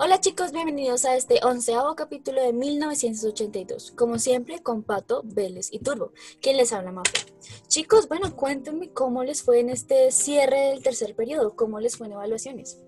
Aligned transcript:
Hola 0.00 0.20
chicos, 0.20 0.52
bienvenidos 0.52 1.04
a 1.04 1.16
este 1.16 1.40
onceavo 1.42 1.96
capítulo 1.96 2.40
de 2.40 2.52
1982. 2.52 3.90
Como 3.96 4.20
siempre, 4.20 4.62
con 4.62 4.84
Pato, 4.84 5.22
Vélez 5.24 5.70
y 5.72 5.80
Turbo. 5.80 6.12
¿Quién 6.40 6.56
les 6.56 6.72
habla, 6.72 6.92
Mafe? 6.92 7.18
Chicos, 7.66 8.06
bueno, 8.06 8.36
cuéntenme 8.36 8.90
cómo 8.90 9.24
les 9.24 9.42
fue 9.42 9.58
en 9.58 9.70
este 9.70 10.12
cierre 10.12 10.68
del 10.68 10.84
tercer 10.84 11.16
periodo, 11.16 11.56
cómo 11.56 11.80
les 11.80 11.96
fue 11.96 12.06
en 12.06 12.12
evaluaciones. 12.12 12.80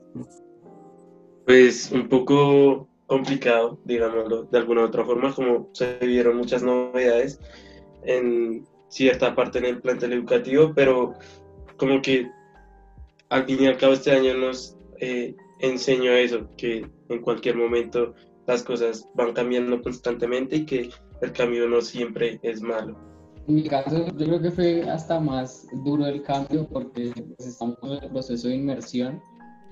Pues 1.47 1.91
un 1.91 2.09
poco 2.09 2.87
complicado, 3.07 3.81
digámoslo, 3.85 4.45
de 4.45 4.59
alguna 4.59 4.83
u 4.83 4.85
otra 4.85 5.05
forma, 5.05 5.35
como 5.35 5.69
se 5.73 5.99
vieron 5.99 6.37
muchas 6.37 6.63
novedades 6.63 7.41
en 8.05 8.65
cierta 8.87 9.35
parte 9.35 9.59
en 9.59 9.65
el 9.65 9.81
plantel 9.81 10.13
educativo, 10.13 10.73
pero 10.77 11.15
como 11.77 12.01
que 12.03 12.31
al 13.31 13.47
fin 13.47 13.65
y 13.65 13.67
al 13.67 13.79
cabo 13.79 13.95
este 13.95 14.13
año 14.13 14.35
nos 14.35 14.77
eh, 15.01 15.35
enseñó 15.61 16.13
eso, 16.13 16.49
que 16.57 16.87
en 17.09 17.23
cualquier 17.23 17.57
momento 17.57 18.15
las 18.47 18.63
cosas 18.63 19.09
van 19.15 19.33
cambiando 19.33 19.81
constantemente 19.83 20.57
y 20.57 20.67
que 20.67 20.91
el 21.21 21.33
cambio 21.33 21.69
no 21.69 21.81
siempre 21.81 22.41
es 22.43 22.61
malo. 22.63 22.97
En 23.47 23.55
mi 23.55 23.65
caso, 23.65 24.07
yo 24.07 24.27
creo 24.27 24.41
que 24.41 24.51
fue 24.51 24.83
hasta 24.89 25.19
más 25.19 25.67
duro 25.85 26.07
el 26.07 26.23
cambio 26.23 26.67
porque 26.69 27.13
pues, 27.37 27.49
estamos 27.49 27.79
en 27.83 28.05
el 28.05 28.11
proceso 28.11 28.49
de 28.49 28.57
inmersión, 28.57 29.21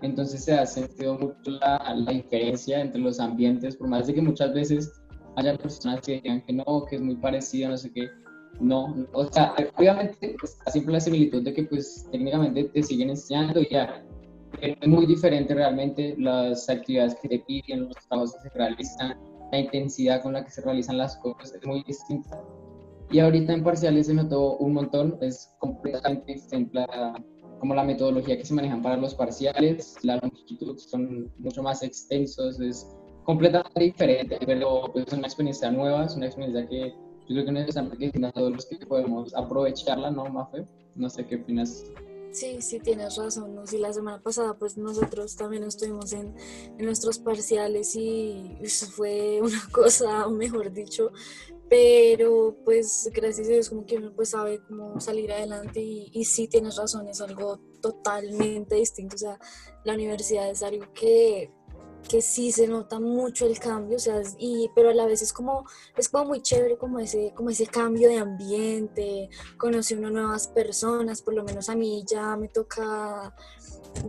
entonces 0.02 0.44
se 0.44 0.54
ha 0.54 0.66
sentido 0.66 1.18
mucho 1.18 1.50
la, 1.60 1.94
la, 1.96 2.12
diferencia 2.12 2.80
entre 2.80 3.00
los 3.00 3.20
ambientes, 3.20 3.76
por 3.76 3.88
más 3.88 4.06
de 4.06 4.14
que 4.14 4.22
muchas 4.22 4.52
veces 4.54 4.92
haya 5.36 5.56
personas 5.56 6.00
que 6.00 6.20
digan 6.20 6.42
que 6.42 6.52
no, 6.52 6.84
que 6.88 6.96
es 6.96 7.02
muy 7.02 7.16
parecido, 7.16 7.70
no 7.70 7.76
sé 7.76 7.92
qué, 7.92 8.08
no, 8.60 9.06
o 9.12 9.24
sea, 9.32 9.54
obviamente 9.76 10.36
está 10.42 10.70
siempre 10.70 10.94
la 10.94 11.00
similitud 11.00 11.42
de 11.42 11.52
que 11.52 11.64
pues 11.64 12.06
técnicamente 12.10 12.64
te 12.64 12.82
siguen 12.82 13.10
enseñando 13.10 13.60
y 13.60 13.68
ya, 13.70 14.04
es 14.60 14.88
muy 14.88 15.06
diferente 15.06 15.54
realmente 15.54 16.14
las 16.18 16.68
actividades 16.68 17.14
que 17.16 17.28
te 17.28 17.38
piden, 17.40 17.86
los 17.88 17.96
trabajos 18.08 18.34
que 18.34 18.48
se 18.48 18.58
realizan, 18.58 19.18
la 19.52 19.58
intensidad 19.58 20.22
con 20.22 20.32
la 20.34 20.44
que 20.44 20.50
se 20.50 20.60
realizan 20.62 20.98
las 20.98 21.16
cosas 21.16 21.54
es 21.54 21.66
muy 21.66 21.82
distinta. 21.84 22.40
Y 23.10 23.20
ahorita 23.20 23.54
en 23.54 23.64
parciales 23.64 24.06
se 24.06 24.14
notó 24.14 24.56
un 24.58 24.74
montón, 24.74 25.16
es 25.22 25.54
completamente 25.58 26.34
distinta 26.34 26.86
como 27.58 27.74
la 27.74 27.82
metodología 27.82 28.36
que 28.36 28.44
se 28.44 28.54
manejan 28.54 28.82
para 28.82 28.96
los 28.96 29.14
parciales, 29.14 29.96
la 30.02 30.16
longitud 30.16 30.78
son 30.78 31.32
mucho 31.38 31.62
más 31.62 31.82
extensos, 31.82 32.60
es 32.60 32.86
completamente 33.24 33.80
diferente, 33.80 34.38
pero 34.46 34.90
pues, 34.92 35.06
es 35.06 35.12
una 35.12 35.26
experiencia 35.26 35.70
nueva, 35.70 36.04
es 36.04 36.14
una 36.14 36.26
experiencia 36.26 36.68
que 36.68 36.94
yo 37.28 37.34
creo 37.34 37.44
que 37.44 37.52
no 37.52 37.60
es 37.60 37.74
que 37.98 38.32
todos 38.32 38.52
los 38.52 38.66
que 38.66 38.86
podemos 38.86 39.34
aprovecharla, 39.34 40.10
¿no, 40.10 40.26
Mafe? 40.26 40.66
No 40.94 41.10
sé 41.10 41.26
qué 41.26 41.36
opinas 41.36 41.84
Sí, 42.30 42.60
sí, 42.60 42.80
tienes 42.80 43.16
razón. 43.16 43.54
¿no? 43.54 43.66
Sí, 43.66 43.78
la 43.78 43.92
semana 43.92 44.22
pasada, 44.22 44.58
pues 44.58 44.76
nosotros 44.76 45.36
también 45.36 45.64
estuvimos 45.64 46.12
en, 46.12 46.34
en 46.78 46.84
nuestros 46.84 47.18
parciales 47.18 47.94
y 47.96 48.56
eso 48.60 48.86
fue 48.86 49.40
una 49.42 49.62
cosa, 49.72 50.28
mejor 50.28 50.72
dicho, 50.72 51.10
pero 51.68 52.56
pues 52.64 53.10
gracias 53.12 53.46
a 53.48 53.50
Dios 53.50 53.68
como 53.68 53.84
que 53.84 53.96
uno 53.98 54.12
pues 54.14 54.30
sabe 54.30 54.60
cómo 54.66 55.00
salir 55.00 55.32
adelante 55.32 55.80
y, 55.80 56.10
y, 56.12 56.24
sí 56.24 56.48
tienes 56.48 56.76
razón, 56.76 57.08
es 57.08 57.20
algo 57.20 57.60
totalmente 57.82 58.76
distinto, 58.76 59.16
o 59.16 59.18
sea, 59.18 59.38
la 59.84 59.94
universidad 59.94 60.48
es 60.50 60.62
algo 60.62 60.92
que 60.94 61.52
que 62.08 62.22
sí 62.22 62.52
se 62.52 62.66
nota 62.66 63.00
mucho 63.00 63.46
el 63.46 63.58
cambio, 63.58 63.96
o 63.96 64.00
sea, 64.00 64.22
y, 64.38 64.70
pero 64.74 64.90
a 64.90 64.94
la 64.94 65.06
vez 65.06 65.22
es 65.22 65.32
como, 65.32 65.64
es 65.96 66.08
como 66.08 66.26
muy 66.26 66.42
chévere 66.42 66.76
como 66.76 66.98
ese, 66.98 67.32
como 67.34 67.50
ese 67.50 67.66
cambio 67.66 68.08
de 68.08 68.18
ambiente, 68.18 69.28
conoce 69.56 69.96
uno 69.96 70.10
nuevas 70.10 70.48
personas, 70.48 71.22
por 71.22 71.34
lo 71.34 71.44
menos 71.44 71.68
a 71.68 71.76
mí 71.76 72.04
ya 72.06 72.36
me 72.36 72.48
toca 72.48 73.34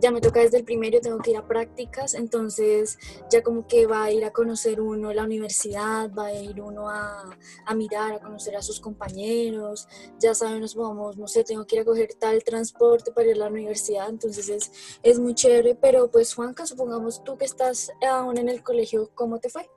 ya 0.00 0.10
me 0.10 0.20
toca 0.20 0.40
desde 0.40 0.58
el 0.58 0.64
primero, 0.64 1.00
tengo 1.00 1.18
que 1.18 1.32
ir 1.32 1.36
a 1.36 1.46
prácticas, 1.46 2.14
entonces 2.14 2.98
ya 3.30 3.42
como 3.42 3.66
que 3.66 3.86
va 3.86 4.04
a 4.04 4.12
ir 4.12 4.24
a 4.24 4.30
conocer 4.30 4.80
uno 4.80 5.12
la 5.12 5.24
universidad, 5.24 6.10
va 6.12 6.26
a 6.26 6.34
ir 6.34 6.60
uno 6.60 6.88
a, 6.88 7.24
a 7.66 7.74
mirar, 7.74 8.12
a 8.12 8.20
conocer 8.20 8.56
a 8.56 8.62
sus 8.62 8.80
compañeros, 8.80 9.88
ya 10.18 10.34
saben, 10.34 10.60
nos 10.60 10.74
vamos, 10.74 11.16
no 11.16 11.26
sé, 11.26 11.44
tengo 11.44 11.66
que 11.66 11.76
ir 11.76 11.82
a 11.82 11.84
coger 11.84 12.10
tal 12.18 12.42
transporte 12.44 13.12
para 13.12 13.28
ir 13.28 13.34
a 13.36 13.38
la 13.38 13.48
universidad, 13.48 14.08
entonces 14.08 14.48
es, 14.48 14.98
es 15.02 15.18
muy 15.18 15.34
chévere, 15.34 15.74
pero 15.74 16.10
pues 16.10 16.34
Juanca, 16.34 16.66
supongamos 16.66 17.24
tú 17.24 17.36
que 17.36 17.44
estás 17.44 17.90
aún 18.08 18.38
en 18.38 18.48
el 18.48 18.62
colegio, 18.62 19.10
¿cómo 19.14 19.38
te 19.38 19.48
fue? 19.48 19.68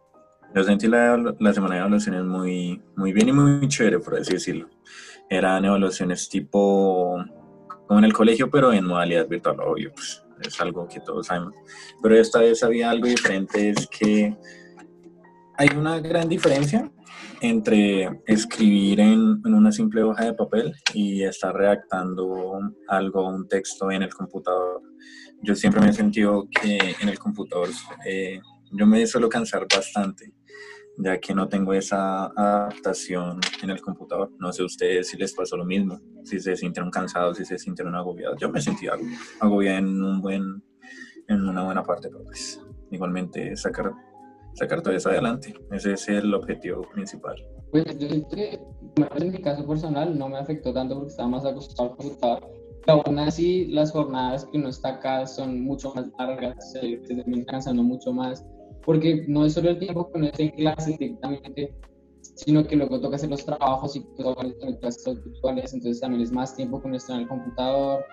Yo 0.55 0.63
sentí 0.63 0.87
la, 0.87 1.17
la 1.39 1.53
semana 1.53 1.75
de 1.75 1.79
evaluaciones 1.79 2.23
muy, 2.23 2.79
muy 2.95 3.11
bien 3.11 3.29
y 3.29 3.31
muy 3.31 3.67
chévere, 3.67 3.99
por 3.99 4.15
así 4.15 4.33
decirlo. 4.33 4.69
Eran 5.27 5.65
evaluaciones 5.65 6.29
tipo 6.29 7.17
como 7.87 7.99
en 7.99 8.05
el 8.05 8.13
colegio, 8.13 8.49
pero 8.49 8.71
en 8.73 8.85
modalidad 8.85 9.27
virtual, 9.27 9.57
obvio, 9.59 9.91
pues 9.93 10.23
es 10.41 10.59
algo 10.61 10.87
que 10.87 10.99
todos 10.99 11.27
sabemos. 11.27 11.53
Pero 12.01 12.15
esta 12.17 12.39
vez 12.39 12.63
había 12.63 12.89
algo 12.89 13.07
diferente, 13.07 13.69
es 13.69 13.87
que 13.87 14.35
hay 15.57 15.69
una 15.75 15.99
gran 15.99 16.27
diferencia 16.27 16.89
entre 17.41 18.21
escribir 18.25 19.01
en, 19.01 19.45
una 19.45 19.71
simple 19.71 20.01
hoja 20.01 20.25
de 20.25 20.33
papel 20.33 20.73
y 20.93 21.23
estar 21.23 21.53
redactando 21.53 22.59
algo, 22.87 23.27
un 23.27 23.47
texto 23.47 23.91
en 23.91 24.03
el 24.03 24.13
computador. 24.13 24.81
Yo 25.41 25.53
siempre 25.55 25.81
me 25.81 25.89
he 25.89 25.93
sentido 25.93 26.47
que 26.49 26.95
en 27.01 27.09
el 27.09 27.19
computador 27.19 27.69
eh, 28.05 28.39
yo 28.71 28.85
me 28.85 29.05
suelo 29.05 29.27
cansar 29.27 29.67
bastante 29.73 30.33
ya 30.97 31.19
que 31.19 31.33
no 31.33 31.47
tengo 31.47 31.73
esa 31.73 32.25
adaptación 32.27 33.39
en 33.61 33.69
el 33.69 33.81
computador. 33.81 34.31
No 34.39 34.51
sé 34.51 34.63
ustedes 34.63 35.09
si 35.09 35.17
les 35.17 35.33
pasó 35.33 35.57
lo 35.57 35.65
mismo, 35.65 35.99
si 36.23 36.39
se 36.39 36.55
sintieron 36.55 36.91
cansados, 36.91 37.37
si 37.37 37.45
se 37.45 37.57
sintieron 37.57 37.95
agobiados. 37.95 38.37
Yo 38.39 38.49
me 38.49 38.61
sentí 38.61 38.87
agobiado 39.39 39.77
en, 39.79 40.03
un 40.03 40.21
buen, 40.21 40.63
en 41.27 41.47
una 41.47 41.63
buena 41.63 41.83
parte, 41.83 42.09
pero 42.09 42.23
pues 42.23 42.61
igualmente 42.91 43.55
sacar, 43.55 43.91
sacar 44.53 44.81
todo 44.81 44.93
eso 44.93 45.09
adelante. 45.09 45.53
Ese 45.71 45.93
es 45.93 46.07
el 46.09 46.33
objetivo 46.33 46.81
principal. 46.93 47.35
Pues 47.71 47.97
yo 47.97 48.07
en 48.07 49.31
mi 49.31 49.41
caso 49.41 49.65
personal, 49.65 50.17
no 50.17 50.29
me 50.29 50.37
afectó 50.37 50.73
tanto 50.73 50.95
porque 50.95 51.09
estaba 51.09 51.29
más 51.29 51.45
acostumbrado 51.45 51.91
al 51.91 51.97
computador. 51.97 52.51
Pero 52.85 53.01
aún 53.05 53.19
así, 53.19 53.65
las 53.67 53.91
jornadas 53.91 54.45
que 54.45 54.57
uno 54.57 54.69
está 54.69 54.89
acá 54.89 55.25
son 55.25 55.63
mucho 55.63 55.93
más 55.95 56.07
largas, 56.19 56.73
se 56.73 56.97
termina 56.97 57.45
cansando 57.45 57.81
mucho 57.81 58.11
más 58.11 58.45
porque 58.85 59.25
no 59.27 59.45
es 59.45 59.53
solo 59.53 59.69
el 59.69 59.79
tiempo 59.79 60.11
que 60.11 60.17
uno 60.17 60.27
está 60.27 60.43
en 60.43 60.49
clase 60.51 60.97
directamente, 60.99 61.73
sino 62.35 62.65
que 62.65 62.75
luego 62.75 62.99
toca 62.99 63.15
hacer 63.15 63.29
los 63.29 63.45
trabajos 63.45 63.95
y 63.95 64.01
todo 64.17 64.35
clases 64.79 65.23
virtuales, 65.23 65.73
entonces 65.73 66.01
también 66.01 66.23
es 66.23 66.31
más 66.31 66.55
tiempo 66.55 66.81
que 66.81 66.87
uno 66.87 66.97
está 66.97 67.15
en 67.15 67.21
el 67.21 67.27
computador, 67.27 68.03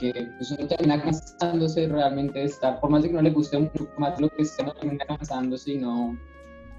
que 0.00 0.12
pues 0.36 0.50
uno 0.52 0.66
termina 0.66 1.02
cansándose 1.02 1.88
realmente 1.88 2.38
de 2.38 2.44
estar, 2.46 2.80
por 2.80 2.90
más 2.90 3.02
de 3.02 3.08
que 3.08 3.14
no 3.14 3.22
le 3.22 3.30
guste 3.30 3.58
mucho 3.58 3.88
más 3.98 4.20
lo 4.20 4.28
que 4.30 4.42
esté, 4.42 4.62
uno 4.62 4.74
termina 4.74 5.04
cansándose 5.06 5.72
y 5.72 5.78
no, 5.78 6.18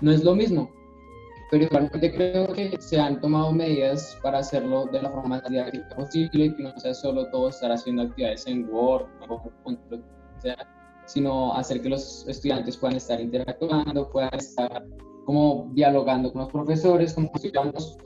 no 0.02 0.12
es 0.12 0.24
lo 0.24 0.36
mismo. 0.36 0.70
Pero 1.52 1.64
igualmente 1.64 2.14
creo 2.14 2.54
que 2.54 2.80
se 2.80 3.00
han 3.00 3.20
tomado 3.22 3.52
medidas 3.52 4.18
para 4.22 4.40
hacerlo 4.40 4.86
de 4.86 5.02
la 5.02 5.10
forma 5.10 5.30
más 5.30 5.50
didáctica 5.50 5.96
posible, 5.96 6.56
que 6.56 6.64
no 6.64 6.80
sea 6.80 6.94
solo 6.94 7.26
todo 7.32 7.50
estar 7.50 7.72
haciendo 7.72 8.04
actividades 8.04 8.46
en 8.46 8.70
Word 8.70 9.08
o, 9.28 9.34
o 9.34 10.42
sea, 10.42 10.56
sino 11.10 11.54
hacer 11.56 11.82
que 11.82 11.90
los 11.90 12.28
estudiantes 12.28 12.78
puedan 12.78 12.98
estar 12.98 13.20
interactuando, 13.20 14.10
puedan 14.12 14.34
estar 14.36 14.86
como 15.26 15.70
dialogando 15.74 16.32
con 16.32 16.42
los 16.42 16.52
profesores, 16.52 17.14
como 17.14 17.32
si 17.40 17.48
estamos 17.48 17.98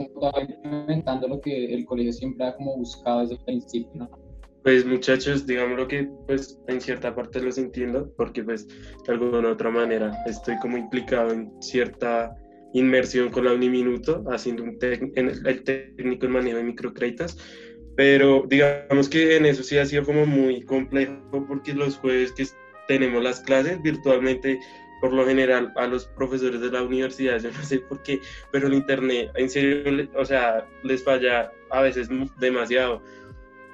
implementando 0.49 1.27
lo 1.27 1.39
que 1.39 1.73
el 1.73 1.85
colegio 1.85 2.13
siempre 2.13 2.45
ha 2.45 2.55
como 2.55 2.77
buscado 2.77 3.21
desde 3.21 3.35
el 3.35 3.43
principio, 3.45 3.91
¿no? 3.93 4.09
Pues 4.63 4.85
muchachos, 4.85 5.45
digamos 5.45 5.77
lo 5.77 5.87
que 5.87 6.09
pues 6.27 6.57
en 6.67 6.79
cierta 6.79 7.13
parte 7.13 7.41
los 7.41 7.57
entiendo, 7.57 8.09
porque 8.15 8.43
pues 8.43 8.67
de 8.67 9.13
alguna 9.13 9.49
u 9.49 9.51
otra 9.51 9.69
manera 9.69 10.11
estoy 10.25 10.57
como 10.59 10.77
implicado 10.77 11.31
en 11.31 11.51
cierta 11.61 12.33
inmersión 12.73 13.29
con 13.29 13.45
la 13.45 13.53
Uniminuto, 13.53 14.23
haciendo 14.29 14.63
un 14.63 14.77
en 14.81 15.29
el 15.45 15.63
técnico 15.63 16.25
en 16.25 16.31
manejo 16.31 16.57
de 16.57 16.63
microcréditos, 16.63 17.37
pero 17.95 18.45
digamos 18.47 19.09
que 19.09 19.37
en 19.37 19.45
eso 19.45 19.63
sí 19.63 19.77
ha 19.77 19.85
sido 19.85 20.03
como 20.03 20.25
muy 20.25 20.61
complejo, 20.61 21.45
porque 21.47 21.73
los 21.73 21.97
jueves 21.97 22.31
que 22.31 22.47
tenemos 22.87 23.23
las 23.23 23.41
clases 23.41 23.81
virtualmente 23.81 24.59
por 25.01 25.11
lo 25.11 25.25
general 25.25 25.73
a 25.75 25.85
los 25.85 26.05
profesores 26.05 26.61
de 26.61 26.71
la 26.71 26.81
universidad, 26.81 27.37
yo 27.37 27.51
no 27.51 27.61
sé 27.63 27.79
por 27.79 28.01
qué, 28.03 28.21
pero 28.51 28.67
el 28.67 28.73
internet, 28.73 29.31
en 29.35 29.49
serio, 29.49 30.07
o 30.15 30.23
sea, 30.23 30.65
les 30.83 31.03
falla 31.03 31.51
a 31.71 31.81
veces 31.81 32.07
demasiado. 32.39 33.01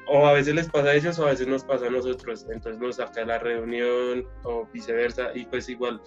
O 0.07 0.25
a 0.25 0.33
veces 0.33 0.55
les 0.55 0.67
pasa 0.67 0.89
a 0.89 0.95
ellos 0.95 1.19
o 1.19 1.27
a 1.27 1.29
veces 1.29 1.47
nos 1.47 1.63
pasa 1.63 1.85
a 1.85 1.91
nosotros. 1.91 2.47
Entonces 2.51 2.81
nos 2.81 2.95
saca 2.95 3.23
la 3.25 3.37
reunión 3.37 4.27
o 4.41 4.65
viceversa. 4.73 5.29
Y 5.35 5.45
pues 5.45 5.69
igual 5.69 6.01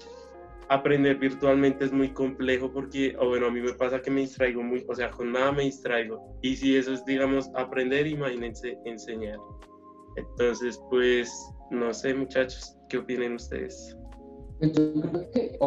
aprender 0.68 1.18
virtualmente 1.18 1.84
es 1.84 1.92
muy 1.92 2.12
complejo 2.12 2.72
porque, 2.72 3.14
o 3.18 3.28
bueno, 3.28 3.46
a 3.46 3.50
mí 3.50 3.60
me 3.60 3.74
pasa 3.74 4.00
que 4.00 4.10
me 4.10 4.22
distraigo 4.22 4.62
muy, 4.62 4.84
o 4.88 4.94
sea, 4.94 5.10
con 5.10 5.30
nada 5.32 5.52
me 5.52 5.62
distraigo. 5.62 6.36
Y 6.42 6.56
si 6.56 6.76
eso 6.76 6.92
es, 6.92 7.04
digamos, 7.04 7.48
aprender, 7.54 8.06
imagínense 8.06 8.76
enseñar. 8.84 9.38
Entonces, 10.16 10.80
pues, 10.90 11.30
no 11.70 11.92
sé, 11.94 12.14
muchachos, 12.14 12.76
¿qué 12.92 12.98
opinan 12.98 13.34
ustedes? 13.36 13.96
Yo 14.60 15.00
creo 15.00 15.30
que 15.30 15.58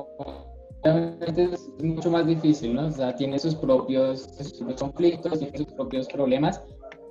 obviamente 0.83 1.43
es 1.51 1.69
mucho 1.81 2.11
más 2.11 2.27
difícil, 2.27 2.75
¿no? 2.75 2.85
O 2.85 2.91
sea, 2.91 3.15
tiene 3.15 3.39
sus 3.39 3.55
propios, 3.55 4.29
sus 4.37 4.75
conflictos, 4.79 5.39
tiene 5.39 5.57
sus 5.57 5.73
propios 5.73 6.07
problemas, 6.07 6.61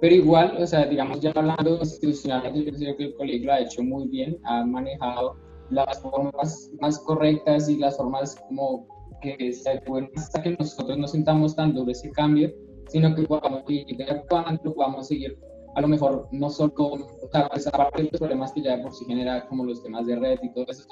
pero 0.00 0.14
igual, 0.14 0.56
o 0.62 0.66
sea, 0.66 0.86
digamos, 0.86 1.20
ya 1.20 1.32
hablando 1.34 1.78
institucionalmente, 1.80 2.64
yo 2.64 2.76
creo 2.76 2.96
que 2.96 3.04
el 3.04 3.14
colegio 3.16 3.46
lo 3.46 3.52
ha 3.54 3.60
hecho 3.60 3.82
muy 3.82 4.06
bien, 4.06 4.38
ha 4.44 4.64
manejado 4.64 5.36
las 5.70 6.00
formas 6.00 6.70
más 6.80 6.98
correctas 7.00 7.68
y 7.68 7.76
las 7.76 7.96
formas 7.96 8.36
como 8.48 8.86
que 9.20 9.52
se 9.52 9.80
pueden 9.80 10.08
hasta 10.16 10.42
que 10.42 10.56
nosotros 10.56 10.96
no 10.96 11.08
sintamos 11.08 11.56
tan 11.56 11.74
duro 11.74 11.90
ese 11.90 12.10
cambio, 12.12 12.52
sino 12.88 13.12
que 13.16 13.22
podamos 13.22 13.64
seguir 13.66 14.00
actuando, 14.08 14.74
podamos 14.74 15.08
seguir 15.08 15.36
a 15.74 15.80
lo 15.80 15.88
mejor 15.88 16.28
no 16.30 16.50
solo 16.50 16.72
con, 16.72 17.04
sea, 17.34 17.48
pues 17.48 17.66
aparte 17.66 18.02
de 18.02 18.08
los 18.10 18.20
problemas 18.20 18.52
que 18.52 18.62
ya 18.62 18.80
por 18.80 18.92
sí 18.92 19.04
genera, 19.06 19.46
como 19.48 19.64
los 19.64 19.82
temas 19.82 20.06
de 20.06 20.16
red 20.16 20.38
y 20.42 20.52
todo 20.52 20.66
eso, 20.68 20.86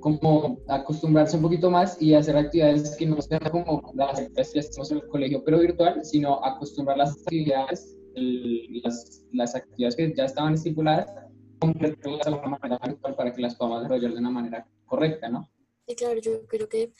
como 0.00 0.58
acostumbrarse 0.68 1.36
un 1.36 1.42
poquito 1.42 1.70
más 1.70 2.00
y 2.00 2.14
hacer 2.14 2.36
actividades 2.36 2.96
que 2.96 3.06
no 3.06 3.20
sean 3.20 3.40
como 3.50 3.92
las 3.94 4.18
actividades 4.18 4.52
que 4.52 4.60
hacemos 4.60 4.90
en 4.90 4.98
el 4.98 5.08
colegio, 5.08 5.42
pero 5.44 5.58
virtual, 5.58 6.04
sino 6.04 6.44
acostumbrar 6.44 6.98
las 6.98 7.12
actividades, 7.12 7.96
las, 8.14 9.24
las, 9.32 9.54
actividades 9.54 9.96
que 9.96 10.14
ya 10.14 10.24
estaban 10.24 10.54
estipuladas, 10.54 11.12
completarlas 11.60 12.24
de 12.24 12.30
alguna 12.32 12.58
manera 12.60 12.80
virtual 12.84 13.14
para 13.14 13.32
que 13.32 13.42
las 13.42 13.54
podamos 13.54 13.82
desarrollar 13.82 14.12
de 14.12 14.18
una 14.18 14.30
manera 14.30 14.66
correcta, 14.86 15.28
¿no? 15.28 15.48
Sí, 15.88 15.94
claro, 15.94 16.20
yo 16.20 16.42
creo 16.46 16.68
que, 16.68 16.92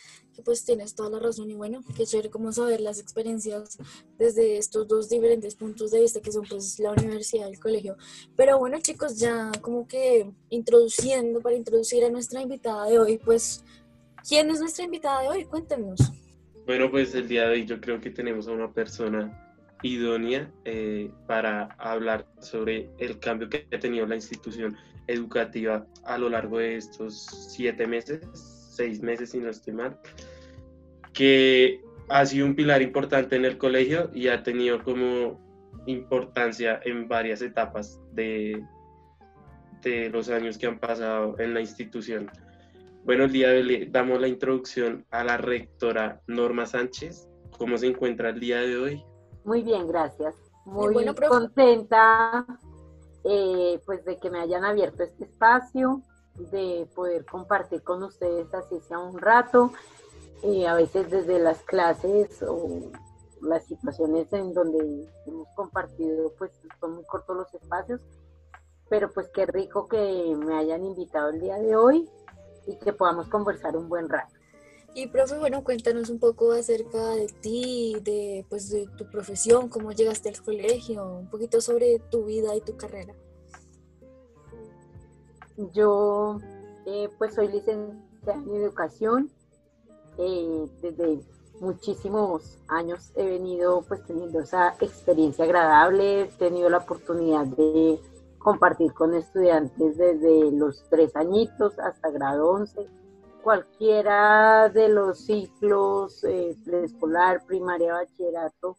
pues 0.47 0.65
tienes 0.65 0.95
toda 0.95 1.11
la 1.11 1.19
razón 1.19 1.51
y 1.51 1.55
bueno, 1.55 1.81
qué 1.95 2.07
chévere 2.07 2.31
como 2.31 2.53
saber 2.53 2.81
las 2.81 2.99
experiencias 2.99 3.77
desde 4.17 4.57
estos 4.57 4.89
dos 4.89 5.11
diferentes 5.11 5.57
puntos 5.57 5.91
de 5.91 6.01
vista 6.01 6.23
que 6.23 6.33
son 6.33 6.47
pues 6.49 6.79
la 6.79 6.93
universidad 6.93 7.49
y 7.49 7.53
el 7.53 7.61
colegio. 7.61 7.99
Pero 8.35 8.59
bueno 8.59 8.79
chicos, 8.81 9.19
ya 9.19 9.53
como 9.61 9.87
que 9.87 10.31
introduciendo, 10.49 11.41
para 11.41 11.57
introducir 11.57 12.03
a 12.03 12.09
nuestra 12.09 12.41
invitada 12.41 12.87
de 12.87 12.99
hoy, 12.99 13.19
pues, 13.19 13.63
¿quién 14.27 14.49
es 14.51 14.61
nuestra 14.61 14.87
invitada 14.87 15.21
de 15.21 15.29
hoy? 15.29 15.45
Cuéntenos. 15.45 16.01
Bueno, 16.65 16.91
pues 16.91 17.15
el 17.15 17.29
día 17.29 17.43
de 17.43 17.51
hoy 17.51 17.67
yo 17.67 17.83
creo 17.83 18.01
que 18.01 18.09
tenemos 18.09 18.49
a 18.49 18.53
una 18.53 18.73
persona 18.73 19.55
idónea 19.83 20.51
eh, 20.65 21.11
para 21.27 21.75
hablar 21.79 22.27
sobre 22.41 22.89
el 22.99 23.19
cambio 23.19 23.51
que 23.51 23.67
ha 23.71 23.79
tenido 23.79 24.07
la 24.07 24.15
institución 24.15 24.79
educativa 25.09 25.87
a 26.05 26.17
lo 26.17 26.31
largo 26.31 26.57
de 26.57 26.77
estos 26.77 27.27
siete 27.51 27.87
meses 27.87 28.58
seis 28.79 29.03
meses, 29.03 29.31
si 29.31 29.39
no 29.39 29.51
estoy 29.51 29.75
mal, 29.75 29.99
que 31.13 31.83
ha 32.09 32.25
sido 32.25 32.47
un 32.47 32.55
pilar 32.55 32.81
importante 32.81 33.37
en 33.37 33.45
el 33.45 33.59
colegio 33.59 34.11
y 34.15 34.29
ha 34.29 34.43
tenido 34.43 34.83
como 34.83 35.39
importancia 35.87 36.81
en 36.85 37.09
varias 37.09 37.43
etapas 37.43 38.01
de, 38.13 38.65
de 39.83 40.09
los 40.11 40.31
años 40.31 40.57
que 40.57 40.69
han 40.69 40.79
pasado 40.79 41.35
en 41.39 41.55
la 41.55 41.61
institución. 41.61 42.31
Bueno, 43.05 43.25
el 43.25 43.33
día 43.33 43.49
de 43.51 43.63
hoy 43.63 43.89
damos 43.91 44.21
la 44.21 44.29
introducción 44.29 45.05
a 45.11 45.25
la 45.25 45.37
rectora 45.39 46.21
Norma 46.27 46.67
Sánchez. 46.67 47.29
¿Cómo 47.59 47.77
se 47.79 47.87
encuentra 47.87 48.31
el 48.31 48.39
día 48.39 48.61
de 48.61 48.77
hoy? 48.77 49.05
Muy 49.45 49.63
bien, 49.63 49.89
gracias. 49.89 50.35
Muy, 50.67 50.95
contenta 51.27 52.47
eh, 53.25 53.81
pues 53.87 54.05
de 54.05 54.19
que 54.19 54.31
me 54.31 54.41
hayan 54.41 54.65
abierto 54.65 55.03
este 55.03 55.25
espacio 55.25 56.03
de 56.39 56.89
poder 56.95 57.25
compartir 57.25 57.83
con 57.83 58.03
ustedes 58.03 58.53
así 58.55 58.81
sea 58.81 58.99
un 58.99 59.19
rato, 59.19 59.73
eh, 60.43 60.67
a 60.67 60.75
veces 60.75 61.11
desde 61.11 61.39
las 61.39 61.63
clases 61.63 62.43
o 62.43 62.91
las 63.43 63.65
situaciones 63.67 64.33
en 64.33 64.53
donde 64.53 65.09
hemos 65.27 65.49
compartido, 65.55 66.33
pues 66.39 66.53
son 66.81 66.97
muy 66.97 67.05
cortos 67.05 67.37
los 67.37 67.55
espacios, 67.55 68.01
pero 68.89 69.11
pues 69.13 69.29
qué 69.35 69.47
rico 69.47 69.89
que 69.89 70.35
me 70.37 70.57
hayan 70.57 70.85
invitado 70.85 71.31
el 71.31 71.41
día 71.41 71.59
de 71.59 71.77
hoy 71.77 72.09
y 72.67 72.77
que 72.77 72.93
podamos 72.93 73.29
conversar 73.29 73.77
un 73.77 73.89
buen 73.89 74.09
rato. 74.09 74.35
Y 74.95 75.07
profe, 75.09 75.39
bueno, 75.39 75.63
cuéntanos 75.63 76.09
un 76.09 76.19
poco 76.19 76.53
acerca 76.53 77.11
de 77.11 77.29
ti, 77.29 77.97
de 78.03 78.45
pues 78.49 78.71
de 78.71 78.89
tu 78.97 79.09
profesión, 79.11 79.69
cómo 79.69 79.93
llegaste 79.93 80.29
al 80.29 80.43
colegio, 80.43 81.05
un 81.05 81.31
poquito 81.31 81.61
sobre 81.61 81.99
tu 82.11 82.25
vida 82.25 82.57
y 82.57 82.61
tu 82.61 82.77
carrera. 82.77 83.15
Yo 85.75 86.39
eh, 86.87 87.09
pues 87.19 87.35
soy 87.35 87.49
licenciada 87.49 88.35
en 88.35 88.55
educación. 88.55 89.31
Eh, 90.17 90.69
desde 90.81 91.21
muchísimos 91.61 92.59
años 92.69 93.13
he 93.17 93.25
venido 93.25 93.83
pues 93.83 94.05
teniendo 94.05 94.41
esa 94.41 94.75
experiencia 94.81 95.45
agradable, 95.45 96.23
he 96.23 96.27
tenido 96.27 96.69
la 96.71 96.79
oportunidad 96.79 97.47
de 97.47 98.01
compartir 98.39 98.93
con 98.95 99.15
estudiantes 99.15 99.97
desde 99.97 100.51
los 100.53 100.85
tres 100.89 101.15
añitos 101.17 101.79
hasta 101.79 102.11
grado 102.11 102.51
11, 102.51 102.87
cualquiera 103.43 104.69
de 104.69 104.89
los 104.89 105.19
ciclos 105.19 106.23
eh, 106.25 106.57
preescolar, 106.65 107.45
primaria, 107.45 107.95
bachillerato, 107.95 108.77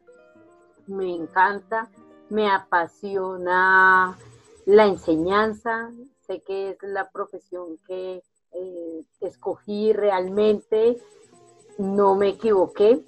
me 0.87 1.13
encanta, 1.13 1.89
me 2.29 2.49
apasiona 2.49 4.17
la 4.65 4.85
enseñanza, 4.85 5.91
sé 6.29 6.41
que 6.43 6.69
es 6.69 6.77
la 6.83 7.09
profesión 7.09 7.79
que 7.87 8.23
eh, 8.51 9.03
escogí 9.19 9.93
realmente, 9.93 10.97
no 11.79 12.15
me 12.15 12.29
equivoqué, 12.29 13.03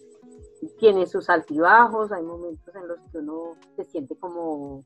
tiene 0.79 1.05
sus 1.05 1.29
altibajos, 1.29 2.11
hay 2.11 2.23
momentos 2.23 2.75
en 2.75 2.87
los 2.87 2.99
que 3.11 3.19
uno 3.19 3.55
se 3.75 3.83
siente 3.85 4.15
como 4.17 4.83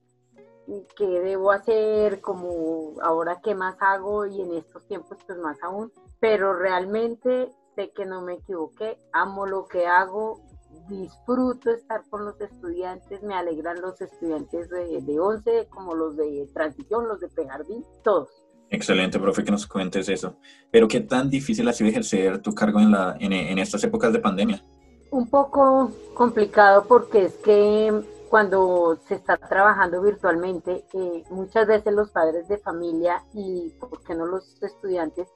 qué 0.97 1.07
debo 1.07 1.51
hacer, 1.51 2.19
como 2.19 2.95
ahora 3.01 3.39
qué 3.41 3.55
más 3.55 3.77
hago 3.79 4.25
y 4.25 4.41
en 4.41 4.55
estos 4.55 4.85
tiempos 4.87 5.17
pues 5.25 5.39
más 5.39 5.61
aún, 5.63 5.91
pero 6.19 6.53
realmente 6.53 7.49
sé 7.75 7.91
que 7.91 8.05
no 8.05 8.21
me 8.21 8.33
equivoqué, 8.33 8.99
amo 9.13 9.45
lo 9.45 9.67
que 9.67 9.87
hago, 9.87 10.41
disfruto 10.87 11.71
estar 11.71 12.03
con 12.09 12.25
los 12.25 12.39
estudiantes, 12.39 13.21
me 13.23 13.35
alegran 13.35 13.81
los 13.81 13.99
estudiantes 14.01 14.69
de, 14.69 15.01
de 15.01 15.19
11, 15.19 15.67
como 15.69 15.95
los 15.95 16.15
de 16.17 16.47
transición, 16.53 17.07
los 17.07 17.19
de 17.19 17.27
Pejardín, 17.29 17.83
todos. 18.03 18.29
Excelente, 18.69 19.19
profe, 19.19 19.43
que 19.43 19.51
nos 19.51 19.67
cuentes 19.67 20.09
eso. 20.09 20.37
Pero 20.71 20.87
¿qué 20.87 21.01
tan 21.01 21.29
difícil 21.29 21.67
ha 21.67 21.73
sido 21.73 21.89
ejercer 21.89 22.41
tu 22.41 22.53
cargo 22.53 22.79
en, 22.79 22.91
la, 22.91 23.15
en, 23.19 23.31
en 23.33 23.59
estas 23.59 23.83
épocas 23.83 24.11
de 24.11 24.19
pandemia? 24.19 24.63
Un 25.11 25.29
poco 25.29 25.91
complicado 26.13 26.85
porque 26.87 27.25
es 27.25 27.35
que 27.35 27.93
cuando 28.29 28.97
se 29.07 29.15
está 29.15 29.37
trabajando 29.37 30.01
virtualmente, 30.01 30.83
eh, 30.93 31.23
muchas 31.29 31.67
veces 31.67 31.93
los 31.93 32.09
padres 32.11 32.47
de 32.47 32.57
familia 32.57 33.23
y, 33.33 33.71
¿por 33.79 34.03
qué 34.03 34.15
no 34.15 34.25
los 34.25 34.61
estudiantes? 34.61 35.27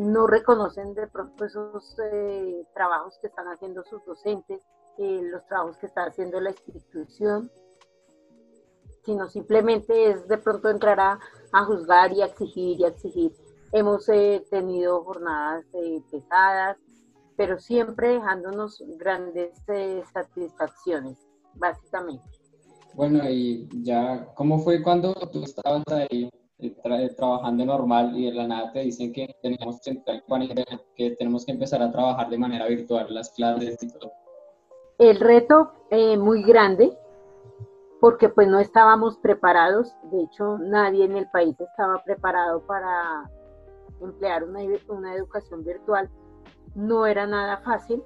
no 0.00 0.26
reconocen 0.26 0.94
de 0.94 1.06
pronto 1.08 1.44
esos 1.44 1.96
eh, 2.12 2.64
trabajos 2.74 3.18
que 3.20 3.26
están 3.26 3.46
haciendo 3.48 3.84
sus 3.84 4.04
docentes, 4.06 4.62
eh, 5.00 5.22
los 5.22 5.46
trabajos 5.46 5.78
que 5.78 5.86
está 5.86 6.04
haciendo 6.04 6.38
la 6.40 6.50
institución, 6.50 7.50
sino 9.02 9.28
simplemente 9.28 10.10
es 10.10 10.28
de 10.28 10.36
pronto 10.36 10.68
entrar 10.68 11.00
a, 11.00 11.64
juzgar 11.64 12.12
y 12.12 12.20
a 12.20 12.26
exigir 12.26 12.78
y 12.78 12.84
a 12.84 12.88
exigir. 12.88 13.32
Hemos 13.72 14.06
eh, 14.10 14.44
tenido 14.50 15.02
jornadas 15.02 15.64
pesadas, 16.10 16.76
pero 17.34 17.58
siempre 17.58 18.08
dejándonos 18.14 18.84
grandes 18.98 19.52
satisfacciones, 20.12 21.16
básicamente. 21.54 22.22
Bueno, 22.92 23.26
y 23.26 23.66
ya, 23.82 24.26
¿cómo 24.34 24.58
fue 24.58 24.82
cuando 24.82 25.14
tú 25.32 25.44
estabas 25.44 25.82
ahí 25.88 26.28
trabajando 27.16 27.64
normal 27.64 28.14
y 28.18 28.26
de 28.26 28.32
la 28.32 28.46
nada 28.46 28.72
te 28.72 28.80
dicen 28.80 29.14
que 29.14 29.34
tenemos 29.40 29.80
que 30.94 31.10
tenemos 31.12 31.46
que 31.46 31.52
empezar 31.52 31.82
a 31.82 31.90
trabajar 31.90 32.28
de 32.28 32.36
manera 32.36 32.66
virtual 32.66 33.06
las 33.14 33.30
clases 33.30 33.82
y 33.82 33.88
todo? 33.88 34.19
El 35.00 35.18
reto 35.18 35.72
eh, 35.88 36.18
muy 36.18 36.42
grande 36.42 36.94
porque 38.00 38.28
pues 38.28 38.48
no 38.48 38.58
estábamos 38.58 39.16
preparados, 39.16 39.96
de 40.12 40.24
hecho 40.24 40.58
nadie 40.58 41.06
en 41.06 41.16
el 41.16 41.26
país 41.30 41.58
estaba 41.58 42.04
preparado 42.04 42.60
para 42.66 43.30
emplear 44.02 44.44
una, 44.44 44.62
educación 45.14 45.64
virtual, 45.64 46.10
no 46.74 47.06
era 47.06 47.26
nada 47.26 47.62
fácil, 47.62 48.02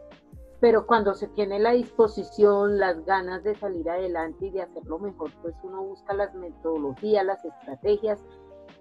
pero 0.61 0.87
cuando 0.87 1.15
se 1.15 1.27
tiene 1.27 1.59
la 1.59 1.73
disposición, 1.73 2.79
las 2.79 3.05
ganas 3.05 3.43
de 3.43 3.57
salir 3.57 3.91
adelante 3.91 4.47
y 4.47 4.51
de 4.51 4.63
hacerlo 4.63 5.01
mejor, 5.01 5.33
pues 5.43 5.57
uno 5.65 5.83
busca 5.83 6.15
las 6.15 6.33
metodologías, 6.37 7.27
las 7.27 7.45
estrategias 7.45 8.23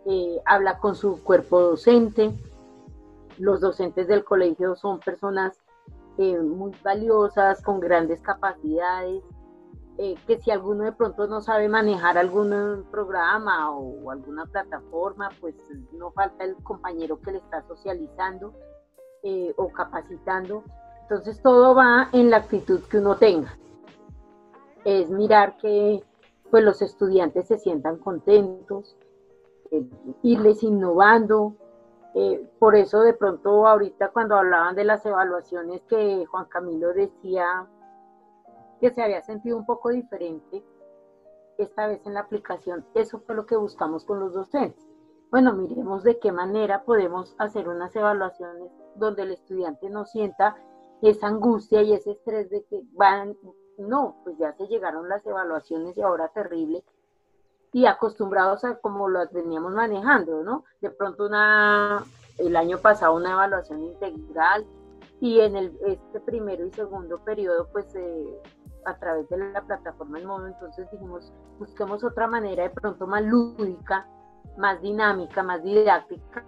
eh, 0.05 0.39
habla 0.45 0.77
con 0.77 0.93
su 0.93 1.23
cuerpo 1.23 1.59
docente. 1.59 2.31
Los 3.39 3.59
docentes 3.59 4.07
del 4.07 4.23
colegio 4.23 4.75
son 4.75 4.99
personas 4.99 5.62
eh, 6.17 6.39
muy 6.39 6.71
valiosas, 6.83 7.61
con 7.61 7.79
grandes 7.79 8.21
capacidades, 8.21 9.23
eh, 9.97 10.15
que 10.25 10.39
si 10.39 10.51
alguno 10.51 10.83
de 10.85 10.91
pronto 10.91 11.27
no 11.27 11.41
sabe 11.41 11.69
manejar 11.69 12.17
algún 12.17 12.85
programa 12.91 13.71
o, 13.71 14.09
alguna 14.11 14.45
plataforma, 14.45 15.29
pues 15.39 15.55
no 15.93 16.11
falta 16.11 16.43
el 16.43 16.55
compañero 16.63 17.19
que 17.21 17.31
le 17.31 17.37
está 17.37 17.61
socializando 17.67 18.53
o 19.55 19.69
capacitando. 19.69 20.63
Entonces 21.03 21.41
todo 21.41 21.73
va 21.73 22.09
en 22.11 22.29
la 22.29 22.37
actitud 22.37 22.81
que 22.89 22.97
uno 22.97 23.15
tenga. 23.15 23.57
Es 24.83 25.09
mirar 25.09 25.57
que 25.57 26.03
pues 26.53 26.63
los 26.63 26.81
estudiantes 26.81 27.47
se 27.47 27.57
sientan 27.57 27.97
contentos, 27.97 28.95
irles 30.21 30.61
innovando. 30.61 31.55
Eh, 32.15 32.47
por 32.59 32.75
eso 32.75 33.01
de 33.01 33.13
pronto 33.13 33.67
ahorita 33.67 34.09
cuando 34.09 34.35
hablaban 34.35 34.75
de 34.75 34.83
las 34.83 35.03
evaluaciones 35.05 35.81
que 35.85 36.25
Juan 36.27 36.45
Camilo 36.45 36.93
decía 36.93 37.67
que 38.79 38.91
se 38.91 39.01
había 39.01 39.21
sentido 39.21 39.57
un 39.57 39.65
poco 39.65 39.89
diferente 39.89 40.63
esta 41.57 41.87
vez 41.87 42.05
en 42.05 42.13
la 42.13 42.21
aplicación, 42.21 42.85
eso 42.93 43.19
fue 43.19 43.35
lo 43.35 43.45
que 43.45 43.55
buscamos 43.55 44.05
con 44.05 44.19
los 44.19 44.33
docentes. 44.33 44.87
bueno, 45.31 45.53
miremos 45.53 46.03
de 46.03 46.19
qué 46.19 46.31
manera 46.31 46.83
podemos 46.83 47.35
hacer 47.39 47.67
unas 47.67 47.95
evaluaciones 47.95 48.71
donde 48.95 49.23
el 49.23 49.31
estudiante 49.31 49.89
no 49.89 50.05
sienta 50.05 50.55
esa 51.01 51.27
angustia 51.27 51.81
y 51.81 51.93
ese 51.93 52.11
estrés 52.11 52.49
de 52.49 52.63
que 52.65 52.83
van, 52.93 53.35
no, 53.77 54.17
pues 54.23 54.37
ya 54.37 54.53
se 54.53 54.67
llegaron 54.67 55.09
las 55.09 55.25
evaluaciones 55.25 55.97
y 55.97 56.01
ahora 56.01 56.29
terrible, 56.29 56.83
y 57.73 57.87
acostumbrados 57.87 58.63
a 58.63 58.77
como 58.77 59.09
lo 59.09 59.27
veníamos 59.31 59.73
manejando, 59.73 60.43
¿no? 60.43 60.63
De 60.79 60.91
pronto 60.91 61.25
una, 61.25 62.03
el 62.37 62.55
año 62.55 62.77
pasado 62.77 63.15
una 63.15 63.33
evaluación 63.33 63.83
integral 63.83 64.65
y 65.19 65.39
en 65.39 65.55
el, 65.55 65.77
este 65.87 66.19
primero 66.19 66.65
y 66.65 66.71
segundo 66.71 67.19
periodo, 67.23 67.67
pues 67.71 67.93
eh, 67.95 68.41
a 68.85 68.97
través 68.99 69.27
de 69.29 69.37
la 69.37 69.61
plataforma 69.61 70.19
en 70.19 70.27
modo, 70.27 70.47
entonces 70.47 70.89
dijimos, 70.91 71.33
busquemos 71.57 72.03
otra 72.03 72.27
manera 72.27 72.63
de 72.63 72.69
pronto 72.69 73.07
más 73.07 73.23
lúdica, 73.23 74.07
más 74.57 74.79
dinámica, 74.81 75.41
más 75.41 75.63
didáctica, 75.63 76.45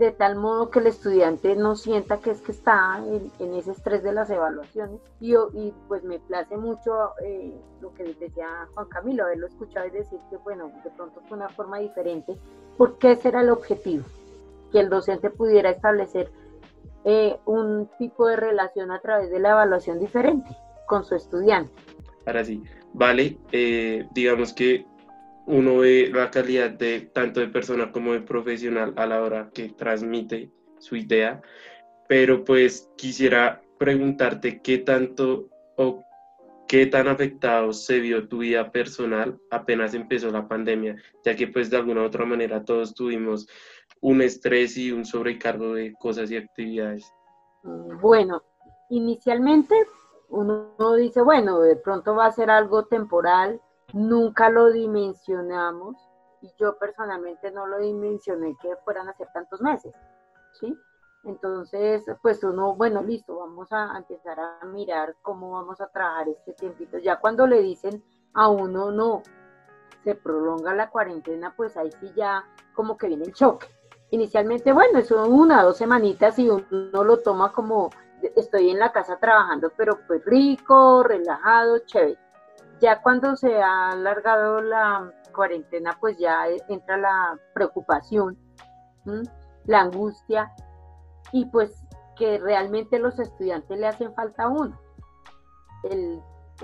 de 0.00 0.12
tal 0.12 0.34
modo 0.36 0.70
que 0.70 0.78
el 0.78 0.86
estudiante 0.86 1.54
no 1.56 1.76
sienta 1.76 2.20
que 2.20 2.30
es 2.30 2.40
que 2.40 2.52
está 2.52 3.04
en, 3.06 3.54
ese 3.54 3.72
estrés 3.72 4.02
de 4.02 4.14
las 4.14 4.30
evaluaciones. 4.30 4.98
Y, 5.20 5.34
y 5.34 5.74
pues 5.88 6.02
me 6.04 6.18
place 6.18 6.56
mucho 6.56 7.10
eh, 7.22 7.52
lo 7.82 7.92
que 7.92 8.04
decía 8.14 8.66
Juan 8.72 8.88
Camilo, 8.88 9.24
haberlo 9.24 9.46
escuchado 9.46 9.86
y 9.88 9.90
decir 9.90 10.18
que, 10.30 10.38
bueno, 10.38 10.72
de 10.82 10.90
pronto 10.90 11.20
fue 11.28 11.36
una 11.36 11.50
forma 11.50 11.80
diferente, 11.80 12.34
porque 12.78 13.12
ese 13.12 13.28
era 13.28 13.42
el 13.42 13.50
objetivo, 13.50 14.04
que 14.72 14.80
el 14.80 14.88
docente 14.88 15.28
pudiera 15.28 15.68
establecer 15.68 16.32
eh, 17.04 17.36
un 17.44 17.86
tipo 17.98 18.26
de 18.26 18.36
relación 18.36 18.92
a 18.92 19.00
través 19.00 19.30
de 19.30 19.38
la 19.38 19.50
evaluación 19.50 20.00
diferente 20.00 20.48
con 20.86 21.04
su 21.04 21.14
estudiante. 21.14 21.74
Ahora 22.24 22.42
sí, 22.42 22.62
vale, 22.94 23.36
eh, 23.52 24.08
digamos 24.12 24.54
que 24.54 24.86
uno 25.50 25.78
ve 25.78 26.10
la 26.12 26.30
calidad 26.30 26.70
de 26.70 27.10
tanto 27.12 27.40
de 27.40 27.48
persona 27.48 27.90
como 27.90 28.12
de 28.12 28.20
profesional 28.20 28.94
a 28.96 29.06
la 29.06 29.22
hora 29.22 29.50
que 29.52 29.70
transmite 29.70 30.50
su 30.78 30.96
idea, 30.96 31.42
pero 32.08 32.44
pues 32.44 32.88
quisiera 32.96 33.60
preguntarte 33.78 34.60
qué 34.62 34.78
tanto 34.78 35.48
o 35.76 36.04
qué 36.68 36.86
tan 36.86 37.08
afectado 37.08 37.72
se 37.72 37.98
vio 37.98 38.28
tu 38.28 38.38
vida 38.38 38.70
personal 38.70 39.38
apenas 39.50 39.92
empezó 39.94 40.30
la 40.30 40.46
pandemia, 40.46 40.96
ya 41.24 41.34
que 41.34 41.48
pues 41.48 41.68
de 41.68 41.76
alguna 41.78 42.02
u 42.02 42.04
otra 42.04 42.24
manera 42.24 42.64
todos 42.64 42.94
tuvimos 42.94 43.48
un 44.00 44.22
estrés 44.22 44.76
y 44.76 44.92
un 44.92 45.04
sobrecargo 45.04 45.74
de 45.74 45.92
cosas 45.94 46.30
y 46.30 46.36
actividades. 46.36 47.12
Bueno, 48.00 48.42
inicialmente 48.88 49.74
uno 50.28 50.94
dice, 50.96 51.22
bueno, 51.22 51.60
de 51.60 51.74
pronto 51.76 52.14
va 52.14 52.26
a 52.26 52.32
ser 52.32 52.50
algo 52.50 52.84
temporal, 52.84 53.60
nunca 53.92 54.50
lo 54.50 54.70
dimensionamos 54.70 55.96
y 56.42 56.52
yo 56.58 56.78
personalmente 56.78 57.50
no 57.50 57.66
lo 57.66 57.78
dimensioné 57.78 58.56
que 58.60 58.76
fueran 58.84 59.08
a 59.08 59.14
ser 59.14 59.28
tantos 59.32 59.60
meses, 59.60 59.94
¿sí? 60.52 60.78
Entonces, 61.24 62.04
pues 62.22 62.42
uno, 62.44 62.74
bueno, 62.74 63.02
listo, 63.02 63.36
vamos 63.36 63.70
a 63.72 63.96
empezar 63.96 64.38
a 64.40 64.64
mirar 64.64 65.16
cómo 65.20 65.50
vamos 65.52 65.80
a 65.80 65.88
trabajar 65.88 66.28
este 66.28 66.54
tiempito. 66.54 66.96
Ya 66.96 67.20
cuando 67.20 67.46
le 67.46 67.60
dicen 67.60 68.02
a 68.32 68.48
uno, 68.48 68.90
no, 68.90 69.22
se 70.02 70.14
prolonga 70.14 70.74
la 70.74 70.88
cuarentena, 70.88 71.54
pues 71.54 71.76
ahí 71.76 71.90
sí 72.00 72.10
ya 72.16 72.44
como 72.74 72.96
que 72.96 73.08
viene 73.08 73.26
el 73.26 73.34
choque. 73.34 73.66
Inicialmente, 74.12 74.72
bueno, 74.72 75.02
son 75.02 75.30
una, 75.30 75.62
dos 75.62 75.76
semanitas 75.76 76.38
y 76.38 76.48
uno 76.48 77.04
lo 77.04 77.18
toma 77.18 77.52
como, 77.52 77.90
estoy 78.34 78.70
en 78.70 78.78
la 78.78 78.90
casa 78.90 79.18
trabajando, 79.18 79.70
pero 79.76 79.98
pues 80.06 80.24
rico, 80.24 81.02
relajado, 81.02 81.80
chévere 81.80 82.29
ya 82.80 83.02
cuando 83.02 83.36
se 83.36 83.62
ha 83.62 83.90
alargado 83.90 84.60
la 84.60 85.12
cuarentena, 85.34 85.96
pues 86.00 86.18
ya 86.18 86.46
entra 86.68 86.96
la 86.96 87.38
preocupación, 87.54 88.38
la 89.66 89.80
angustia 89.80 90.52
y 91.32 91.46
pues 91.46 91.84
que 92.16 92.38
realmente 92.38 92.98
los 92.98 93.18
estudiantes 93.18 93.78
le 93.78 93.86
hacen 93.86 94.14
falta 94.14 94.48
uno. 94.48 94.78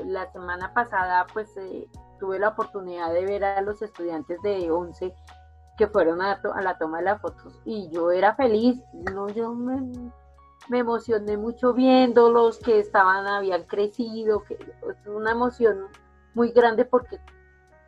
la 0.05 0.31
semana 0.33 0.75
pasada 0.75 1.27
pues 1.33 1.57
eh, 1.57 1.89
tuve 2.19 2.39
la 2.39 2.49
oportunidad 2.49 3.13
de 3.13 3.25
ver 3.25 3.45
a 3.45 3.61
los 3.63 3.81
estudiantes 3.81 4.41
de 4.43 4.71
11 4.71 5.15
que 5.79 5.87
fueron 5.87 6.21
a, 6.23 6.41
la 6.63 6.79
toma 6.79 6.99
de 6.99 7.05
las 7.05 7.21
fotos 7.21 7.59
y 7.65 7.89
yo 7.91 8.11
era 8.11 8.35
feliz, 8.35 8.83
no, 9.13 9.29
yo 9.29 9.55
me, 9.55 10.11
me 10.69 10.79
emocioné 10.79 11.37
mucho 11.37 11.75
viéndolos 11.75 12.59
que 12.59 12.79
estaban, 12.79 13.27
habían 13.27 13.65
crecido, 13.65 14.43
que 14.45 14.55
es 14.55 15.07
una 15.07 15.33
emoción 15.33 15.87
muy 16.37 16.53
grande 16.53 16.85
porque, 16.85 17.19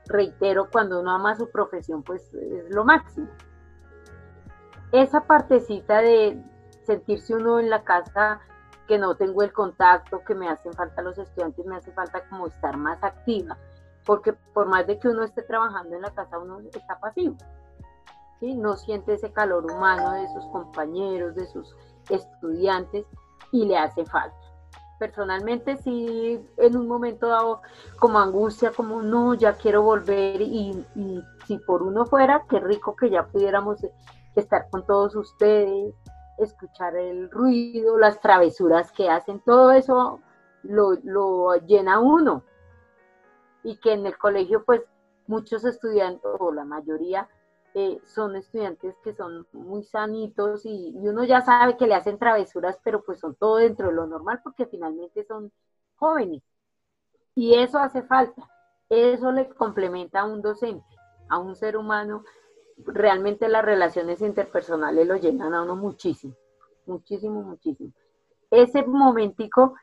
reitero, 0.07 0.71
cuando 0.71 1.01
uno 1.01 1.11
ama 1.13 1.37
su 1.37 1.51
profesión, 1.51 2.03
pues 2.03 2.33
es 2.33 2.75
lo 2.75 2.83
máximo. 2.83 3.29
Esa 4.91 5.21
partecita 5.27 6.01
de 6.01 6.43
sentirse 6.85 7.35
uno 7.35 7.61
en 7.61 7.69
la 7.69 7.85
casa, 7.85 8.41
que 8.89 8.99
no 8.99 9.17
tengo 9.17 9.43
el 9.43 9.53
contacto, 9.53 10.25
que 10.25 10.35
me 10.35 10.49
hacen 10.49 10.73
falta 10.73 11.03
los 11.03 11.19
estudiantes, 11.19 11.67
me 11.67 11.77
hace 11.77 11.93
falta 11.93 12.27
como 12.31 12.47
estar 12.47 12.75
más 12.79 13.05
activa, 13.05 13.59
porque 14.07 14.33
por 14.33 14.67
más 14.67 14.87
de 14.87 14.99
que 14.99 15.09
uno 15.09 15.25
esté 15.25 15.43
trabajando 15.43 15.95
en 15.95 16.01
la 16.01 16.15
casa, 16.15 16.39
uno 16.39 16.61
está 16.61 16.99
pasivo. 16.99 17.37
¿sí? 18.41 18.55
No 18.55 18.77
siente 18.77 19.13
ese 19.13 19.31
calor 19.31 19.71
humano 19.71 20.13
de 20.13 20.27
sus 20.29 20.47
compañeros, 20.47 21.35
de 21.35 21.47
sus 21.49 21.77
estudiantes, 22.09 23.05
y 23.53 23.67
le 23.67 23.77
hace 23.77 24.07
falta 24.07 24.48
personalmente 24.99 25.77
sí 25.77 26.41
en 26.57 26.77
un 26.77 26.89
momento 26.89 27.29
dado 27.29 27.63
como 27.99 28.19
angustia, 28.19 28.73
como 28.73 29.03
no, 29.03 29.35
ya 29.35 29.55
quiero 29.55 29.83
volver 29.83 30.41
y, 30.41 30.85
si 31.47 31.59
por 31.59 31.83
uno 31.83 32.05
fuera, 32.07 32.45
qué 32.49 32.61
rico 32.61 32.97
que 32.97 33.11
ya 33.11 33.27
pudiéramos 33.27 33.79
estar 34.35 34.69
con 34.71 34.85
todos 34.87 35.17
ustedes, 35.17 35.95
escuchar 36.39 36.97
el 36.97 37.31
ruido, 37.31 37.99
las 37.99 38.21
travesuras 38.21 38.93
que 38.93 39.09
hacen, 39.09 39.41
todo 39.41 39.73
eso 39.73 40.21
lo, 40.63 40.93
lo 41.05 41.55
llena 41.67 42.01
uno. 42.01 42.43
Y 43.63 43.77
que 43.77 43.93
en 43.93 44.07
el 44.07 44.17
colegio 44.17 44.65
pues 44.65 44.83
muchos 45.27 45.65
estudiantes, 45.65 46.31
o 46.39 46.53
la 46.53 46.65
mayoría, 46.65 47.29
son 48.05 48.37
estudiantes 48.37 48.97
que 49.03 49.15
son 49.15 49.47
muy 49.53 49.83
sanitos 49.83 50.65
y, 50.65 50.95
uno 50.97 51.25
ya 51.25 51.41
sabe 51.43 51.77
que 51.77 51.87
le 51.87 51.95
hacen 51.95 52.19
travesuras, 52.19 52.79
pero 52.83 53.03
pues 53.05 53.21
son 53.21 53.35
todo 53.35 53.57
dentro 53.57 53.89
de 53.89 53.95
lo 53.95 54.07
normal 54.07 54.41
porque 54.43 54.67
finalmente 54.67 55.25
son 55.25 55.53
jóvenes. 55.97 56.43
Y 57.35 57.55
eso 57.55 57.79
hace 57.79 58.03
falta. 58.03 58.49
Eso 58.89 59.33
le 59.33 59.49
complementa 59.49 60.21
a 60.21 60.25
un 60.25 60.43
docente, 60.43 60.87
a 61.29 61.39
un 61.39 61.55
ser 61.57 61.77
humano. 61.77 62.25
Realmente 62.79 63.49
las 63.49 63.65
relaciones 63.65 64.23
interpersonales 64.23 65.07
lo 65.07 65.17
llenan 65.17 65.55
a 65.55 65.63
uno 65.63 65.77
muchísimo, 65.77 66.35
muchísimo, 66.87 67.43
muchísimo. 67.43 67.93
Ese 68.51 68.83
momentico 68.85 69.75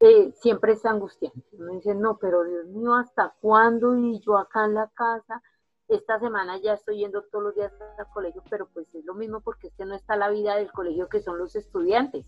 eh, 0.00 0.32
siempre 0.32 0.72
es 0.72 0.84
angustiante. 0.84 1.42
Uno 1.52 1.72
dice, 1.72 1.94
no, 1.94 2.16
pero 2.18 2.44
Dios 2.44 2.66
mío, 2.66 2.94
¿hasta 2.94 3.34
cuándo? 3.40 3.96
Y 3.96 4.20
yo 4.20 4.36
acá 4.38 4.64
en 4.64 4.74
la 4.74 4.88
casa 4.88 5.42
esta 5.88 6.18
semana 6.18 6.58
ya 6.58 6.74
estoy 6.74 6.98
yendo 6.98 7.22
todos 7.22 7.44
los 7.44 7.54
días 7.54 7.72
al 7.98 8.08
colegio, 8.08 8.42
pero 8.48 8.68
pues 8.72 8.86
es 8.94 9.04
lo 9.04 9.14
mismo 9.14 9.40
porque 9.40 9.68
es 9.68 9.74
que 9.74 9.84
no 9.84 9.94
está 9.94 10.16
la 10.16 10.30
vida 10.30 10.56
del 10.56 10.72
colegio 10.72 11.08
que 11.08 11.20
son 11.20 11.38
los 11.38 11.54
estudiantes. 11.56 12.26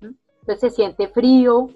Entonces 0.00 0.60
se 0.60 0.70
siente 0.70 1.08
frío, 1.08 1.68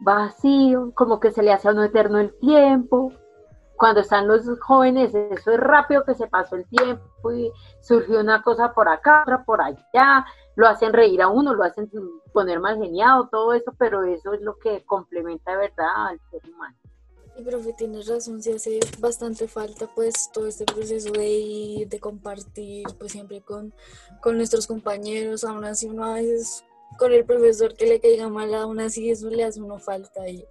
vacío, 0.00 0.92
como 0.94 1.20
que 1.20 1.30
se 1.30 1.42
le 1.42 1.52
hace 1.52 1.68
a 1.68 1.72
uno 1.72 1.84
eterno 1.84 2.18
el 2.18 2.36
tiempo. 2.38 3.12
Cuando 3.76 4.00
están 4.00 4.28
los 4.28 4.48
jóvenes, 4.60 5.14
eso 5.14 5.50
es 5.50 5.60
rápido 5.60 6.04
que 6.04 6.14
se 6.14 6.28
pasó 6.28 6.56
el 6.56 6.68
tiempo 6.68 7.32
y 7.32 7.50
surgió 7.80 8.20
una 8.20 8.42
cosa 8.42 8.72
por 8.74 8.88
acá, 8.88 9.22
otra 9.22 9.44
por 9.44 9.60
allá, 9.60 10.24
lo 10.54 10.68
hacen 10.68 10.92
reír 10.92 11.22
a 11.22 11.28
uno, 11.28 11.54
lo 11.54 11.64
hacen 11.64 11.90
poner 12.32 12.60
más 12.60 12.76
geniado, 12.78 13.28
todo 13.28 13.52
eso, 13.54 13.72
pero 13.78 14.04
eso 14.04 14.34
es 14.34 14.40
lo 14.40 14.56
que 14.58 14.84
complementa 14.84 15.52
de 15.52 15.56
verdad 15.56 16.06
al 16.08 16.20
ser 16.30 16.42
humano. 16.48 16.76
Y 17.36 17.42
profe, 17.42 17.72
tienes 17.72 18.06
razón, 18.06 18.42
se 18.42 18.54
hace 18.54 18.78
bastante 18.98 19.48
falta 19.48 19.90
pues 19.94 20.30
todo 20.32 20.46
este 20.46 20.64
proceso 20.64 21.10
de 21.12 21.30
ir, 21.30 21.88
de 21.88 21.98
compartir 21.98 22.84
pues 22.98 23.12
siempre 23.12 23.40
con, 23.40 23.72
con 24.20 24.36
nuestros 24.36 24.66
compañeros, 24.66 25.44
aún 25.44 25.64
así 25.64 25.86
uno 25.86 26.04
a 26.04 26.14
veces 26.14 26.64
con 26.98 27.12
el 27.12 27.24
profesor 27.24 27.74
que 27.74 27.86
le 27.86 28.00
caiga 28.00 28.28
mal, 28.28 28.54
aún 28.54 28.80
así 28.80 29.10
eso 29.10 29.30
le 29.30 29.44
hace 29.44 29.62
uno 29.62 29.78
falta. 29.78 30.28
Y, 30.28 30.46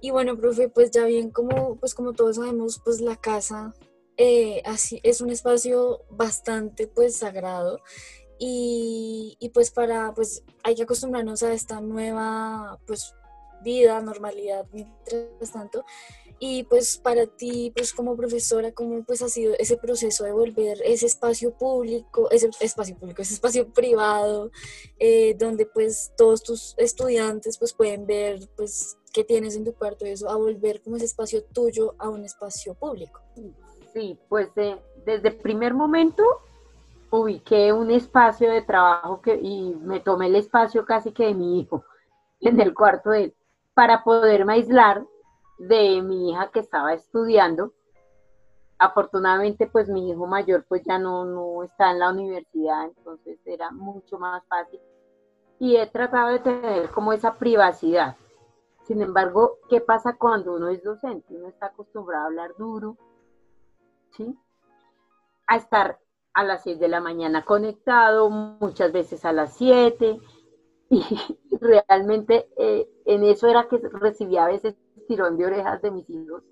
y 0.00 0.10
bueno, 0.10 0.36
profe, 0.36 0.68
pues 0.68 0.90
ya 0.90 1.04
bien 1.04 1.30
como, 1.30 1.76
pues 1.76 1.94
como 1.94 2.12
todos 2.12 2.36
sabemos, 2.36 2.80
pues 2.84 3.00
la 3.00 3.16
casa 3.16 3.74
eh, 4.18 4.62
así, 4.64 5.00
es 5.02 5.20
un 5.20 5.30
espacio 5.30 6.04
bastante 6.08 6.86
pues 6.86 7.16
sagrado 7.16 7.80
y, 8.38 9.36
y, 9.40 9.50
pues 9.50 9.70
para, 9.70 10.12
pues 10.14 10.42
hay 10.62 10.74
que 10.74 10.84
acostumbrarnos 10.84 11.42
a 11.42 11.52
esta 11.52 11.80
nueva 11.80 12.78
pues 12.86 13.14
vida, 13.62 14.00
normalidad 14.00 14.66
mientras 14.72 15.52
tanto 15.52 15.84
y 16.38 16.64
pues 16.64 16.98
para 16.98 17.26
ti, 17.26 17.72
pues 17.74 17.92
como 17.92 18.16
profesora, 18.16 18.72
¿cómo 18.72 19.02
pues 19.04 19.22
ha 19.22 19.28
sido 19.28 19.54
ese 19.58 19.76
proceso 19.76 20.24
de 20.24 20.32
volver 20.32 20.78
ese 20.84 21.06
espacio 21.06 21.52
público, 21.52 22.30
ese 22.30 22.50
espacio 22.60 22.96
público, 22.96 23.22
ese 23.22 23.34
espacio 23.34 23.68
privado, 23.72 24.50
eh, 24.98 25.34
donde 25.38 25.66
pues 25.66 26.12
todos 26.16 26.42
tus 26.42 26.74
estudiantes 26.76 27.58
pues 27.58 27.72
pueden 27.72 28.06
ver 28.06 28.40
pues 28.56 28.98
qué 29.12 29.24
tienes 29.24 29.56
en 29.56 29.64
tu 29.64 29.74
cuarto 29.74 30.06
y 30.06 30.10
eso, 30.10 30.28
a 30.28 30.36
volver 30.36 30.82
como 30.82 30.96
ese 30.96 31.06
espacio 31.06 31.42
tuyo 31.44 31.94
a 31.98 32.10
un 32.10 32.24
espacio 32.24 32.74
público? 32.74 33.20
Sí, 33.94 34.18
pues 34.28 34.48
eh, 34.56 34.76
desde 35.06 35.28
el 35.28 35.36
primer 35.36 35.72
momento 35.72 36.22
ubiqué 37.10 37.72
un 37.72 37.90
espacio 37.90 38.50
de 38.50 38.60
trabajo 38.60 39.22
que, 39.22 39.36
y 39.36 39.74
me 39.76 40.00
tomé 40.00 40.26
el 40.26 40.36
espacio 40.36 40.84
casi 40.84 41.12
que 41.12 41.26
de 41.26 41.34
mi 41.34 41.60
hijo 41.60 41.84
en 42.40 42.60
el 42.60 42.74
cuarto 42.74 43.10
de 43.10 43.24
él 43.24 43.34
para 43.72 44.04
poderme 44.04 44.54
aislar 44.54 45.04
de 45.58 46.02
mi 46.02 46.30
hija 46.30 46.50
que 46.50 46.60
estaba 46.60 46.92
estudiando. 46.94 47.72
Afortunadamente, 48.78 49.66
pues 49.66 49.88
mi 49.88 50.10
hijo 50.10 50.26
mayor 50.26 50.64
pues 50.68 50.82
ya 50.84 50.98
no, 50.98 51.24
no 51.24 51.64
está 51.64 51.92
en 51.92 51.98
la 52.00 52.10
universidad, 52.10 52.84
entonces 52.84 53.38
era 53.46 53.70
mucho 53.70 54.18
más 54.18 54.44
fácil. 54.46 54.80
Y 55.58 55.76
he 55.76 55.86
tratado 55.86 56.28
de 56.28 56.40
tener 56.40 56.90
como 56.90 57.12
esa 57.12 57.38
privacidad. 57.38 58.16
Sin 58.82 59.00
embargo, 59.00 59.58
¿qué 59.68 59.80
pasa 59.80 60.16
cuando 60.16 60.54
uno 60.54 60.68
es 60.68 60.84
docente? 60.84 61.34
Uno 61.34 61.48
está 61.48 61.66
acostumbrado 61.66 62.24
a 62.24 62.26
hablar 62.26 62.54
duro, 62.56 62.96
¿sí? 64.10 64.38
A 65.46 65.56
estar 65.56 65.98
a 66.34 66.44
las 66.44 66.62
6 66.62 66.78
de 66.78 66.88
la 66.88 67.00
mañana 67.00 67.44
conectado, 67.44 68.28
muchas 68.28 68.92
veces 68.92 69.24
a 69.24 69.32
las 69.32 69.54
7, 69.56 70.20
y 70.90 71.02
realmente 71.58 72.48
eh, 72.58 72.88
en 73.06 73.24
eso 73.24 73.48
era 73.48 73.68
que 73.68 73.78
recibía 73.78 74.44
a 74.44 74.48
veces 74.48 74.76
tirón 75.06 75.36
de 75.36 75.46
orejas 75.46 75.80
de 75.82 75.90
mis 75.90 76.08
hijos, 76.10 76.42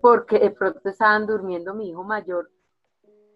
porque 0.00 0.38
de 0.38 0.50
pronto 0.50 0.88
estaban 0.88 1.26
durmiendo 1.26 1.74
mi 1.74 1.90
hijo 1.90 2.04
mayor 2.04 2.50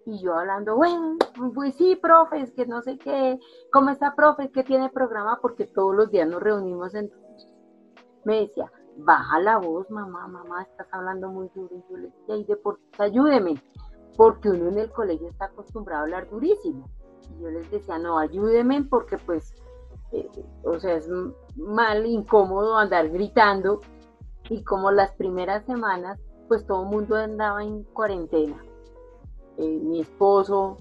y 0.09 0.19
yo 0.23 0.35
hablando, 0.35 0.75
bueno, 0.75 1.19
pues 1.55 1.75
sí, 1.75 1.95
profe, 1.97 2.41
es 2.41 2.53
que 2.53 2.65
no 2.65 2.81
sé 2.81 2.97
qué, 2.97 3.39
¿cómo 3.71 3.91
está, 3.91 4.15
profe? 4.15 4.45
Es 4.45 4.51
que 4.53 4.65
tiene 4.65 4.89
programa 4.89 5.39
porque 5.43 5.67
todos 5.67 5.95
los 5.95 6.11
días 6.11 6.27
nos 6.27 6.43
reunimos. 6.43 6.95
En... 6.95 7.13
Me 8.25 8.41
decía, 8.41 8.73
baja 8.97 9.39
la 9.41 9.59
voz, 9.59 9.91
mamá, 9.91 10.27
mamá, 10.27 10.63
estás 10.63 10.87
hablando 10.93 11.29
muy 11.29 11.51
duro. 11.55 11.77
Y 11.77 11.93
yo 11.93 11.99
le 11.99 12.09
decía, 12.09 12.37
y 12.37 12.45
de 12.45 12.57
por 12.57 12.81
ayúdeme 12.97 13.63
porque 14.17 14.49
uno 14.49 14.69
en 14.69 14.79
el 14.79 14.91
colegio 14.91 15.29
está 15.29 15.45
acostumbrado 15.45 16.01
a 16.01 16.05
hablar 16.05 16.31
durísimo. 16.31 16.89
Y 17.37 17.43
yo 17.43 17.51
les 17.51 17.71
decía, 17.71 17.99
no, 17.99 18.19
ayúdenme 18.19 18.85
porque 18.85 19.19
pues, 19.19 19.55
eh, 20.13 20.27
o 20.65 20.79
sea, 20.81 20.97
es 20.97 21.09
mal, 21.55 22.07
incómodo 22.07 22.79
andar 22.79 23.11
gritando. 23.11 23.83
Y 24.49 24.63
como 24.65 24.91
las 24.91 25.13
primeras 25.13 25.65
semanas, 25.65 26.19
pues 26.49 26.67
todo 26.67 26.83
el 26.83 26.89
mundo 26.89 27.17
andaba 27.17 27.63
en 27.63 27.85
cuarentena. 27.85 28.57
Eh, 29.59 29.81
mi 29.83 30.01
esposo, 30.01 30.79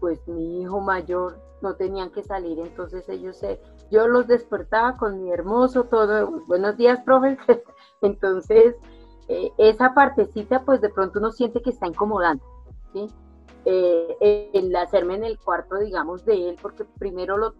pues 0.00 0.26
mi 0.28 0.62
hijo 0.62 0.80
mayor, 0.80 1.38
no 1.62 1.74
tenían 1.74 2.10
que 2.10 2.22
salir, 2.22 2.58
entonces 2.58 3.08
ellos 3.08 3.38
se, 3.38 3.60
yo 3.90 4.06
los 4.08 4.26
despertaba 4.26 4.96
con 4.96 5.22
mi 5.22 5.32
hermoso, 5.32 5.84
todo, 5.84 6.42
buenos 6.46 6.76
días, 6.76 7.00
profe. 7.04 7.38
entonces, 8.02 8.76
eh, 9.28 9.50
esa 9.58 9.94
partecita, 9.94 10.64
pues 10.64 10.80
de 10.80 10.90
pronto 10.90 11.18
uno 11.18 11.32
siente 11.32 11.62
que 11.62 11.70
está 11.70 11.86
incomodando, 11.86 12.44
¿sí? 12.92 13.08
Eh, 13.64 14.50
el 14.52 14.74
hacerme 14.76 15.14
en 15.14 15.24
el 15.24 15.38
cuarto, 15.38 15.78
digamos, 15.78 16.24
de 16.24 16.50
él, 16.50 16.58
porque 16.60 16.84
primero 16.84 17.36
lo 17.36 17.54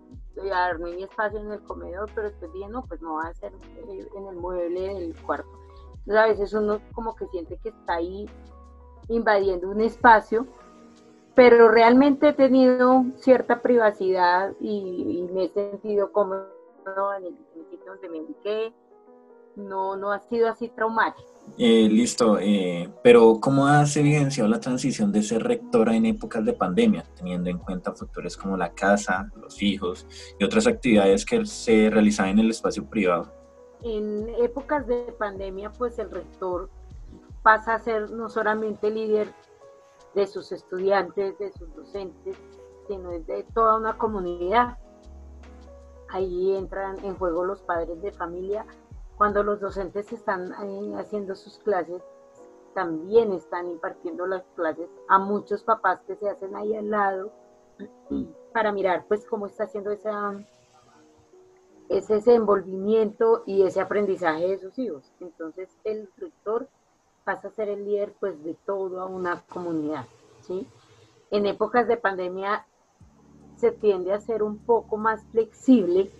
armé 0.52 0.94
mi 0.94 1.02
espacio 1.02 1.40
en 1.40 1.52
el 1.52 1.62
comedor, 1.62 2.10
pero 2.14 2.28
después 2.28 2.52
dije, 2.52 2.68
no, 2.68 2.84
pues 2.84 3.00
no 3.00 3.14
va 3.14 3.28
a 3.28 3.34
ser 3.34 3.52
en 3.88 4.26
el 4.26 4.36
mueble 4.36 4.94
del 4.94 5.16
cuarto. 5.22 5.50
Entonces 6.06 6.16
a 6.16 6.26
veces 6.26 6.52
uno 6.52 6.80
como 6.92 7.16
que 7.16 7.26
siente 7.28 7.58
que 7.58 7.70
está 7.70 7.94
ahí 7.94 8.28
invadiendo 9.08 9.68
un 9.68 9.80
espacio, 9.80 10.46
pero 11.34 11.68
realmente 11.68 12.28
he 12.28 12.32
tenido 12.32 13.04
cierta 13.16 13.60
privacidad 13.60 14.52
y, 14.60 15.28
me 15.32 15.44
he 15.44 15.48
sentido 15.48 16.12
cómodo 16.12 16.46
en 17.18 17.26
el, 17.26 17.36
sitio 17.70 17.92
donde 17.92 18.08
me 18.08 18.20
ubiqué, 18.20 18.72
no, 19.56 19.96
no 19.96 20.12
ha 20.12 20.20
sido 20.20 20.48
así 20.48 20.68
traumático. 20.68 21.28
Eh, 21.58 21.88
listo, 21.88 22.38
eh, 22.38 22.90
pero 23.02 23.38
¿cómo 23.40 23.66
has 23.66 23.96
evidenciado 23.96 24.48
la 24.48 24.60
transición 24.60 25.12
de 25.12 25.22
ser 25.22 25.42
rectora 25.42 25.94
en 25.94 26.04
épocas 26.04 26.44
de 26.44 26.52
pandemia, 26.52 27.04
teniendo 27.16 27.48
en 27.48 27.58
cuenta 27.58 27.94
factores 27.94 28.36
como 28.36 28.56
la 28.56 28.72
casa, 28.72 29.30
los 29.40 29.62
hijos 29.62 30.06
y 30.38 30.44
otras 30.44 30.66
actividades 30.66 31.24
que 31.24 31.46
se 31.46 31.88
realizan 31.88 32.28
en 32.28 32.40
el 32.40 32.50
espacio 32.50 32.84
privado? 32.84 33.32
En 33.82 34.28
épocas 34.42 34.86
de 34.86 35.14
pandemia, 35.18 35.70
pues 35.70 35.98
el 35.98 36.10
rector 36.10 36.68
pasa 37.42 37.74
a 37.74 37.78
ser 37.78 38.10
no 38.10 38.28
solamente 38.28 38.90
líder 38.90 39.32
de 40.14 40.26
sus 40.26 40.50
estudiantes, 40.50 41.38
de 41.38 41.52
sus 41.52 41.74
docentes, 41.74 42.36
sino 42.88 43.12
es 43.12 43.26
de 43.26 43.44
toda 43.54 43.76
una 43.76 43.96
comunidad. 43.96 44.78
Ahí 46.08 46.56
entran 46.56 47.02
en 47.04 47.16
juego 47.16 47.44
los 47.44 47.62
padres 47.62 48.00
de 48.02 48.12
familia, 48.12 48.66
cuando 49.16 49.42
los 49.42 49.60
docentes 49.60 50.12
están 50.12 50.52
eh, 50.52 50.94
haciendo 50.98 51.34
sus 51.34 51.58
clases, 51.58 52.02
también 52.74 53.32
están 53.32 53.68
impartiendo 53.68 54.26
las 54.26 54.44
clases 54.54 54.90
a 55.08 55.18
muchos 55.18 55.62
papás 55.62 56.00
que 56.06 56.16
se 56.16 56.28
hacen 56.28 56.54
ahí 56.54 56.76
al 56.76 56.90
lado 56.90 57.32
para 58.52 58.72
mirar 58.72 59.06
pues 59.08 59.24
cómo 59.26 59.46
está 59.46 59.64
haciendo 59.64 59.90
esa, 59.90 60.34
ese 61.88 62.14
desenvolvimiento 62.14 63.42
y 63.46 63.62
ese 63.62 63.80
aprendizaje 63.80 64.48
de 64.48 64.58
sus 64.58 64.78
hijos. 64.78 65.10
Entonces 65.20 65.70
el 65.84 66.10
rector 66.18 66.68
pasa 67.24 67.48
a 67.48 67.52
ser 67.52 67.70
el 67.70 67.86
líder 67.86 68.14
pues 68.20 68.42
de 68.44 68.54
toda 68.66 69.06
una 69.06 69.42
comunidad. 69.48 70.04
¿sí? 70.42 70.68
En 71.30 71.46
épocas 71.46 71.88
de 71.88 71.96
pandemia 71.96 72.66
se 73.56 73.72
tiende 73.72 74.12
a 74.12 74.20
ser 74.20 74.42
un 74.42 74.58
poco 74.58 74.98
más 74.98 75.24
flexible 75.32 76.10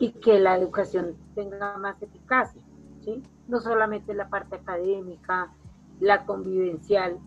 y 0.00 0.12
que 0.12 0.40
la 0.40 0.56
educación 0.56 1.14
tenga 1.34 1.76
más 1.76 2.02
eficacia, 2.02 2.60
¿sí? 3.00 3.22
No 3.46 3.60
solamente 3.60 4.14
la 4.14 4.30
parte 4.30 4.56
académica, 4.56 5.52
la 6.00 6.24
convivencial, 6.24 7.18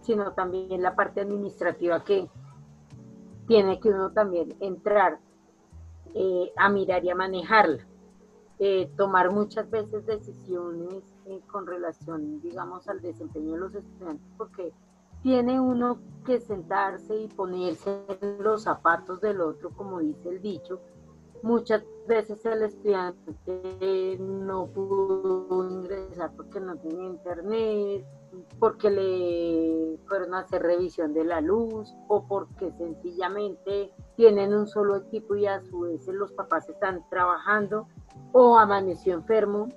sino 0.00 0.32
también 0.32 0.80
la 0.80 0.94
parte 0.94 1.20
administrativa 1.20 2.04
que 2.04 2.30
tiene 3.48 3.80
que 3.80 3.88
uno 3.88 4.12
también 4.12 4.56
entrar 4.60 5.18
eh, 6.14 6.52
a 6.56 6.68
mirar 6.68 7.04
y 7.04 7.10
a 7.10 7.16
manejarla. 7.16 7.84
Eh, 8.58 8.88
tomar 8.96 9.32
muchas 9.32 9.68
veces 9.68 10.06
decisiones 10.06 11.02
eh, 11.26 11.40
con 11.48 11.66
relación, 11.66 12.40
digamos, 12.40 12.88
al 12.88 13.02
desempeño 13.02 13.54
de 13.54 13.58
los 13.58 13.74
estudiantes, 13.74 14.26
porque 14.38 14.72
tiene 15.22 15.60
uno 15.60 15.98
que 16.24 16.38
sentarse 16.38 17.16
y 17.16 17.26
ponerse 17.26 18.02
en 18.20 18.42
los 18.42 18.62
zapatos 18.62 19.20
del 19.20 19.40
otro, 19.40 19.70
como 19.70 19.98
dice 19.98 20.28
el 20.28 20.40
dicho, 20.40 20.80
Muchas 21.46 21.84
veces 22.08 22.44
el 22.44 22.64
estudiante 22.64 24.18
no 24.18 24.66
pudo 24.66 25.70
ingresar 25.70 26.32
porque 26.36 26.58
no 26.58 26.76
tenía 26.76 27.04
internet, 27.04 28.04
porque 28.58 28.90
le 28.90 29.96
fueron 30.08 30.34
a 30.34 30.40
hacer 30.40 30.62
revisión 30.62 31.14
de 31.14 31.22
la 31.22 31.40
luz 31.40 31.94
o 32.08 32.26
porque 32.26 32.72
sencillamente 32.72 33.92
tienen 34.16 34.54
un 34.54 34.66
solo 34.66 34.96
equipo 34.96 35.36
y 35.36 35.46
a 35.46 35.62
su 35.62 35.82
vez 35.82 36.04
los 36.08 36.32
papás 36.32 36.68
están 36.68 37.08
trabajando 37.10 37.86
o 38.32 38.58
amaneció 38.58 39.14
enfermo. 39.14 39.68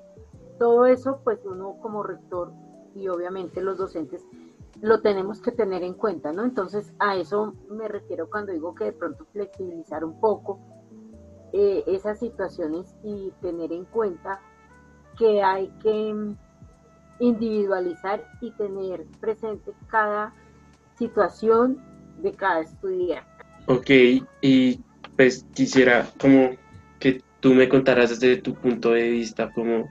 Todo 0.57 0.87
eso 0.87 1.19
pues 1.23 1.45
uno 1.45 1.77
como 1.83 2.01
rector 2.01 2.51
y 2.95 3.09
obviamente 3.09 3.61
los 3.61 3.77
docentes 3.77 4.25
lo 4.81 5.01
tenemos 5.01 5.39
que 5.39 5.51
tener 5.51 5.83
en 5.83 5.93
cuenta, 5.93 6.33
¿no? 6.33 6.45
Entonces 6.45 6.95
a 6.97 7.15
eso 7.15 7.53
me 7.69 7.87
refiero 7.87 8.27
cuando 8.27 8.53
digo 8.53 8.73
que 8.73 8.85
de 8.85 8.93
pronto 8.93 9.25
flexibilizar 9.25 10.03
un 10.03 10.19
poco 10.19 10.59
eh, 11.53 11.83
esas 11.87 12.19
situaciones 12.19 12.95
y 13.03 13.31
tener 13.41 13.71
en 13.71 13.85
cuenta 13.85 14.41
que 15.17 15.41
hay 15.41 15.67
que 15.81 16.13
individualizar 17.19 18.23
y 18.41 18.51
tener 18.51 19.05
presente 19.19 19.73
cada 19.87 20.33
situación 20.97 21.81
de 22.21 22.33
cada 22.33 22.61
estudiante. 22.61 23.29
Ok, 23.67 23.89
y 24.41 24.79
pues 25.15 25.45
quisiera 25.53 26.07
como 26.19 26.51
que 26.99 27.21
tú 27.39 27.53
me 27.53 27.67
contaras 27.67 28.19
desde 28.19 28.41
tu 28.41 28.53
punto 28.55 28.91
de 28.91 29.09
vista 29.09 29.51
como 29.51 29.89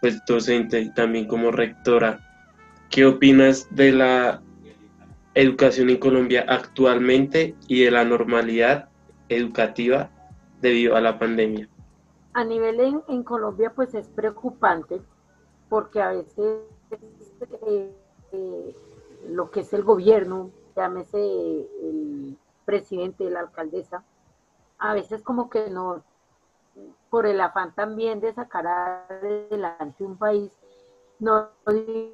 pues 0.00 0.22
docente 0.26 0.80
y 0.80 0.92
también 0.92 1.26
como 1.26 1.50
rectora, 1.50 2.20
¿qué 2.90 3.06
opinas 3.06 3.66
de 3.70 3.92
la 3.92 4.42
educación 5.34 5.90
en 5.90 5.96
Colombia 5.98 6.44
actualmente 6.48 7.54
y 7.68 7.84
de 7.84 7.90
la 7.90 8.04
normalidad 8.04 8.88
educativa 9.28 10.10
debido 10.60 10.96
a 10.96 11.00
la 11.00 11.18
pandemia? 11.18 11.68
A 12.32 12.44
nivel 12.44 13.02
en, 13.08 13.22
Colombia, 13.22 13.72
pues 13.74 13.94
es 13.94 14.08
preocupante 14.08 15.00
porque 15.68 16.02
a 16.02 16.10
veces 16.10 16.60
eh, 17.66 17.92
eh, 18.32 18.76
lo 19.28 19.50
que 19.50 19.60
es 19.60 19.72
el 19.72 19.82
gobierno, 19.82 20.50
llámese 20.76 21.18
el 21.18 22.36
presidente, 22.64 23.30
la 23.30 23.40
alcaldesa, 23.40 24.04
a 24.78 24.92
veces 24.92 25.22
como 25.22 25.48
que 25.48 25.70
no, 25.70 26.02
por 27.10 27.26
el 27.26 27.40
afán 27.40 27.74
también 27.74 28.20
de 28.20 28.34
sacar 28.34 28.66
adelante 28.66 30.04
un 30.04 30.18
país, 30.18 30.52
no 31.18 31.48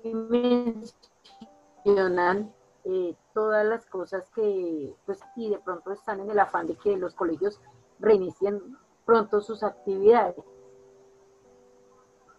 dimensionan 0.05 2.55
eh, 2.85 3.15
todas 3.35 3.67
las 3.67 3.85
cosas 3.87 4.31
que, 4.31 4.95
pues, 5.07 5.21
y 5.37 5.51
de 5.51 5.59
pronto 5.59 5.93
están 5.93 6.21
en 6.21 6.31
el 6.31 6.39
afán 6.39 6.67
de 6.67 6.77
que 6.77 6.97
los 6.97 7.15
colegios 7.15 7.61
reinicien 7.99 8.61
pronto 9.05 9.41
sus 9.41 9.63
actividades. 9.63 10.45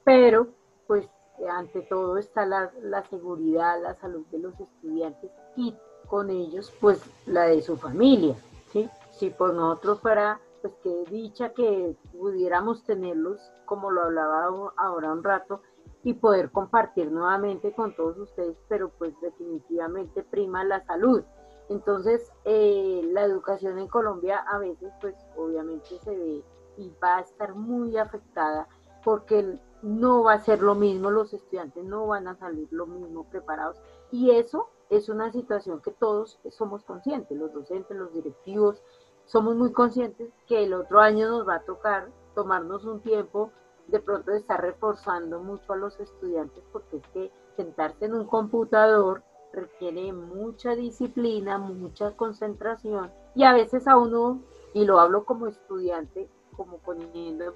Pero, 0.03 0.47
pues 0.87 1.07
ante 1.49 1.81
todo 1.81 2.17
está 2.17 2.45
la, 2.45 2.71
la, 2.81 3.03
seguridad, 3.09 3.81
la 3.81 3.95
salud 3.95 4.25
de 4.31 4.39
los 4.39 4.59
estudiantes 4.59 5.31
y 5.55 5.75
con 6.07 6.29
ellos 6.29 6.71
pues 6.79 7.01
la 7.25 7.45
de 7.45 7.61
su 7.61 7.77
familia, 7.77 8.35
¿sí? 8.71 8.89
Si 9.11 9.29
por 9.29 9.53
nosotros 9.53 9.99
fuera, 9.99 10.39
pues 10.61 10.73
que 10.83 11.05
dicha 11.09 11.53
que 11.53 11.95
pudiéramos 12.11 12.83
tenerlos, 12.83 13.39
como 13.65 13.91
lo 13.91 14.03
hablaba 14.03 14.71
ahora 14.77 15.11
un 15.11 15.23
rato, 15.23 15.61
y 16.03 16.13
poder 16.13 16.51
compartir 16.51 17.11
nuevamente 17.11 17.71
con 17.73 17.95
todos 17.95 18.17
ustedes, 18.17 18.57
pero 18.67 18.89
pues 18.89 19.13
definitivamente 19.21 20.23
prima 20.23 20.63
la 20.63 20.85
salud. 20.85 21.23
Entonces, 21.69 22.31
eh, 22.45 23.01
la 23.11 23.23
educación 23.23 23.79
en 23.79 23.87
Colombia 23.87 24.37
a 24.47 24.57
veces 24.59 24.91
pues 25.01 25.15
obviamente 25.37 25.99
se 25.99 26.15
ve 26.15 26.43
y 26.77 26.91
va 27.01 27.17
a 27.17 27.21
estar 27.21 27.55
muy 27.55 27.97
afectada 27.97 28.67
porque 29.03 29.59
no 29.81 30.23
va 30.23 30.33
a 30.33 30.39
ser 30.39 30.61
lo 30.61 30.75
mismo, 30.75 31.11
los 31.11 31.33
estudiantes 31.33 31.83
no 31.83 32.07
van 32.07 32.27
a 32.27 32.35
salir 32.35 32.67
lo 32.71 32.85
mismo 32.85 33.25
preparados. 33.25 33.77
Y 34.11 34.31
eso 34.31 34.69
es 34.89 35.09
una 35.09 35.31
situación 35.31 35.81
que 35.81 35.91
todos 35.91 36.39
somos 36.51 36.83
conscientes, 36.83 37.37
los 37.37 37.53
docentes, 37.53 37.97
los 37.97 38.13
directivos, 38.13 38.81
somos 39.25 39.55
muy 39.55 39.71
conscientes 39.71 40.31
que 40.47 40.63
el 40.63 40.73
otro 40.73 40.99
año 40.99 41.29
nos 41.29 41.47
va 41.47 41.55
a 41.55 41.63
tocar 41.63 42.09
tomarnos 42.35 42.85
un 42.85 43.01
tiempo 43.01 43.51
de 43.87 43.99
pronto 43.99 44.31
de 44.31 44.37
estar 44.37 44.61
reforzando 44.61 45.39
mucho 45.39 45.73
a 45.73 45.77
los 45.77 45.99
estudiantes 45.99 46.63
porque 46.71 46.97
es 46.97 47.07
que 47.13 47.31
sentarse 47.55 48.05
en 48.05 48.15
un 48.15 48.25
computador 48.25 49.23
requiere 49.53 50.11
mucha 50.11 50.75
disciplina, 50.75 51.57
mucha 51.57 52.11
concentración 52.17 53.11
y 53.35 53.43
a 53.43 53.53
veces 53.53 53.87
a 53.87 53.97
uno, 53.97 54.41
y 54.73 54.85
lo 54.85 54.99
hablo 54.99 55.23
como 55.23 55.47
estudiante, 55.47 56.27
como 56.57 56.79
poniendo 56.79 57.53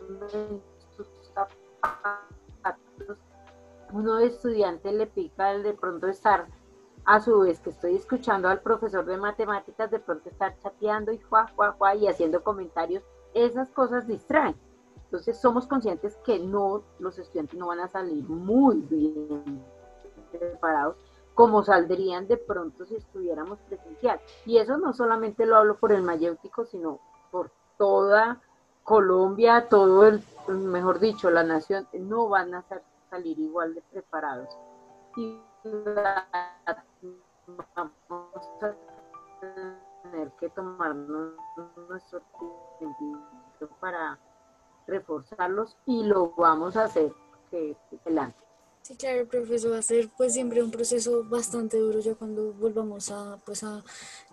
sus 0.96 1.08
uno 3.94 4.16
de 4.16 4.28
estudiante 4.28 4.92
le 4.92 5.08
pica 5.08 5.58
de 5.58 5.74
pronto 5.74 6.08
estar 6.08 6.48
a 7.06 7.22
su 7.22 7.40
vez 7.40 7.60
que 7.62 7.70
estoy 7.70 7.96
escuchando 7.96 8.50
al 8.50 8.62
profesor 8.62 9.06
de 9.06 9.18
matemáticas, 9.18 9.90
de 9.90 10.00
pronto 10.00 10.30
estar 10.30 10.58
chateando 10.60 11.14
y 11.14 11.20
juá, 11.20 11.48
juá, 11.56 11.72
juá, 11.72 11.96
y 11.96 12.08
haciendo 12.08 12.44
comentarios, 12.44 13.04
esas 13.34 13.72
cosas 13.72 14.08
distraen. 14.08 14.56
Entonces 15.06 15.40
somos 15.40 15.68
conscientes 15.68 16.18
que 16.26 16.38
no, 16.38 16.84
los 17.00 17.18
estudiantes 17.18 17.58
no 17.58 17.68
van 17.68 17.80
a 17.80 17.88
salir 17.88 18.28
muy 18.28 18.82
bien 18.82 19.64
preparados 20.32 20.98
como 21.38 21.64
saldrían 21.64 22.28
de 22.28 22.36
pronto 22.36 22.84
si 22.88 22.96
estuviéramos 22.96 23.60
presencial. 23.70 24.20
Y 24.48 24.58
eso 24.58 24.76
no 24.78 24.92
solamente 24.92 25.46
lo 25.46 25.56
hablo 25.56 25.78
por 25.78 25.92
el 25.92 26.02
mayéutico, 26.02 26.66
sino 26.66 27.00
por 27.30 27.52
toda 27.78 28.42
Colombia, 28.84 29.70
todo 29.70 30.08
el, 30.08 30.24
mejor 30.48 30.98
dicho, 31.00 31.30
la 31.30 31.44
nación, 31.44 31.88
no 31.94 32.28
van 32.28 32.56
a 32.56 32.66
salir 33.12 33.38
igual 33.38 33.76
de 33.76 33.84
preparados. 33.84 34.50
Y 35.16 35.40
vamos 37.76 37.94
a 38.64 38.74
tener 40.10 40.32
que 40.40 40.50
tomarnos 40.50 41.34
nuestro 41.88 42.20
tiempo 42.80 43.76
para 43.80 44.18
reforzarlos 44.88 45.78
y 45.86 46.02
lo 46.02 46.34
vamos 46.36 46.76
a 46.78 46.86
hacer 46.86 47.14
que 47.52 47.78
adelante. 48.02 48.47
Sí, 48.88 48.96
claro, 48.96 49.28
profesor, 49.28 49.74
va 49.74 49.80
a 49.80 49.82
ser 49.82 50.10
pues 50.16 50.32
siempre 50.32 50.64
un 50.64 50.72
proceso 50.72 51.26
bastante 51.26 51.78
duro 51.78 52.00
ya 52.00 52.16
cuando 52.16 52.54
volvamos 52.54 53.12
a 53.12 53.38
pues 53.46 53.62
a 53.66 53.84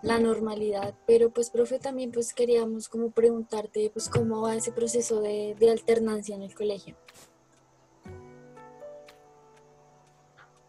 la 0.01 0.17
normalidad, 0.17 0.93
pero 1.05 1.29
pues 1.29 1.49
profe 1.49 1.77
también 1.77 2.13
pues 2.13 2.33
queríamos 2.33 2.87
como 2.87 3.11
preguntarte 3.11 3.89
pues 3.91 4.07
cómo 4.07 4.43
va 4.43 4.55
ese 4.55 4.71
proceso 4.71 5.19
de, 5.19 5.57
alternancia 5.69 6.37
en 6.37 6.43
el 6.43 6.55
colegio. 6.55 6.95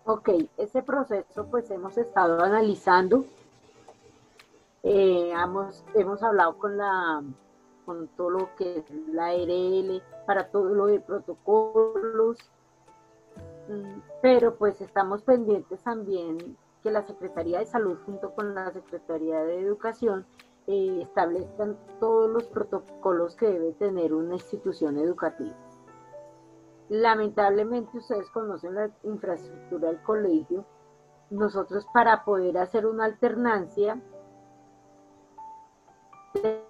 Ok, 0.04 0.30
ese 0.56 0.82
proceso 0.82 1.46
pues 1.48 1.70
hemos 1.70 1.96
estado 1.96 2.42
analizando, 2.42 3.24
eh, 4.82 5.30
hemos, 5.32 5.84
hemos 5.94 6.24
hablado 6.24 6.58
con 6.58 6.76
la 6.76 7.22
con 7.84 8.08
todo 8.16 8.30
lo 8.30 8.56
que 8.56 8.78
es 8.78 8.84
la 9.12 9.26
ARL, 9.26 10.02
para 10.26 10.48
todo 10.48 10.74
lo 10.74 10.86
de 10.86 10.98
protocolos, 10.98 12.38
pero 14.22 14.56
pues 14.56 14.80
estamos 14.80 15.22
pendientes 15.22 15.80
también 15.82 16.56
que 16.82 16.90
la 16.90 17.02
Secretaría 17.02 17.58
de 17.58 17.66
Salud 17.66 17.98
junto 18.06 18.34
con 18.34 18.54
la 18.54 18.70
Secretaría 18.72 19.40
de 19.40 19.60
Educación 19.60 20.26
eh, 20.66 21.00
establezcan 21.02 21.76
todos 22.00 22.30
los 22.30 22.44
protocolos 22.44 23.36
que 23.36 23.46
debe 23.46 23.72
tener 23.72 24.12
una 24.14 24.34
institución 24.34 24.98
educativa. 24.98 25.54
Lamentablemente 26.88 27.98
ustedes 27.98 28.30
conocen 28.30 28.74
la 28.74 28.90
infraestructura 29.02 29.88
del 29.88 30.02
colegio. 30.02 30.64
Nosotros 31.30 31.86
para 31.92 32.24
poder 32.24 32.58
hacer 32.58 32.86
una 32.86 33.04
alternancia 33.04 34.00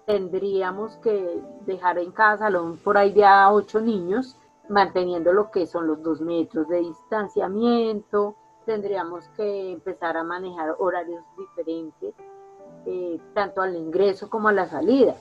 tendríamos 0.05 0.95
que 0.97 1.43
dejar 1.65 1.99
en 1.99 2.11
cada 2.11 2.37
salón 2.37 2.77
por 2.77 2.97
ahí 2.97 3.11
de 3.11 3.25
a 3.25 3.51
ocho 3.51 3.81
niños 3.81 4.37
manteniendo 4.69 5.33
lo 5.33 5.51
que 5.51 5.65
son 5.65 5.87
los 5.87 6.01
dos 6.03 6.21
metros 6.21 6.67
de 6.67 6.79
distanciamiento, 6.79 8.35
tendríamos 8.65 9.27
que 9.29 9.71
empezar 9.71 10.17
a 10.17 10.23
manejar 10.23 10.75
horarios 10.79 11.23
diferentes, 11.37 12.13
eh, 12.85 13.19
tanto 13.33 13.61
al 13.61 13.75
ingreso 13.75 14.29
como 14.29 14.49
a 14.49 14.53
la 14.53 14.67
salida. 14.67 15.15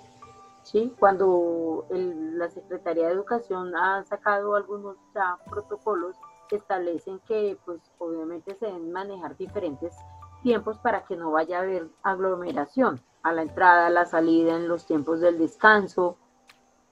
¿sí? 0.63 0.93
Cuando 0.99 1.87
la 1.91 2.49
Secretaría 2.51 3.07
de 3.07 3.13
Educación 3.13 3.75
ha 3.77 4.03
sacado 4.05 4.57
algunos 4.57 4.97
protocolos 5.49 6.17
que 6.49 6.57
establecen 6.57 7.21
que 7.21 7.57
pues 7.65 7.81
obviamente 7.99 8.55
se 8.57 8.67
deben 8.67 8.93
manejar 8.93 9.37
diferentes 9.37 9.97
tiempos 10.43 10.79
para 10.79 11.05
que 11.05 11.17
no 11.17 11.31
vaya 11.33 11.59
a 11.59 11.63
haber 11.63 11.89
aglomeración 12.03 13.01
a 13.23 13.33
la 13.33 13.43
entrada, 13.43 13.87
a 13.87 13.91
la 13.91 14.07
salida, 14.07 14.57
en 14.57 14.69
los 14.69 14.87
tiempos 14.87 15.21
del 15.21 15.39
descanso, 15.39 16.17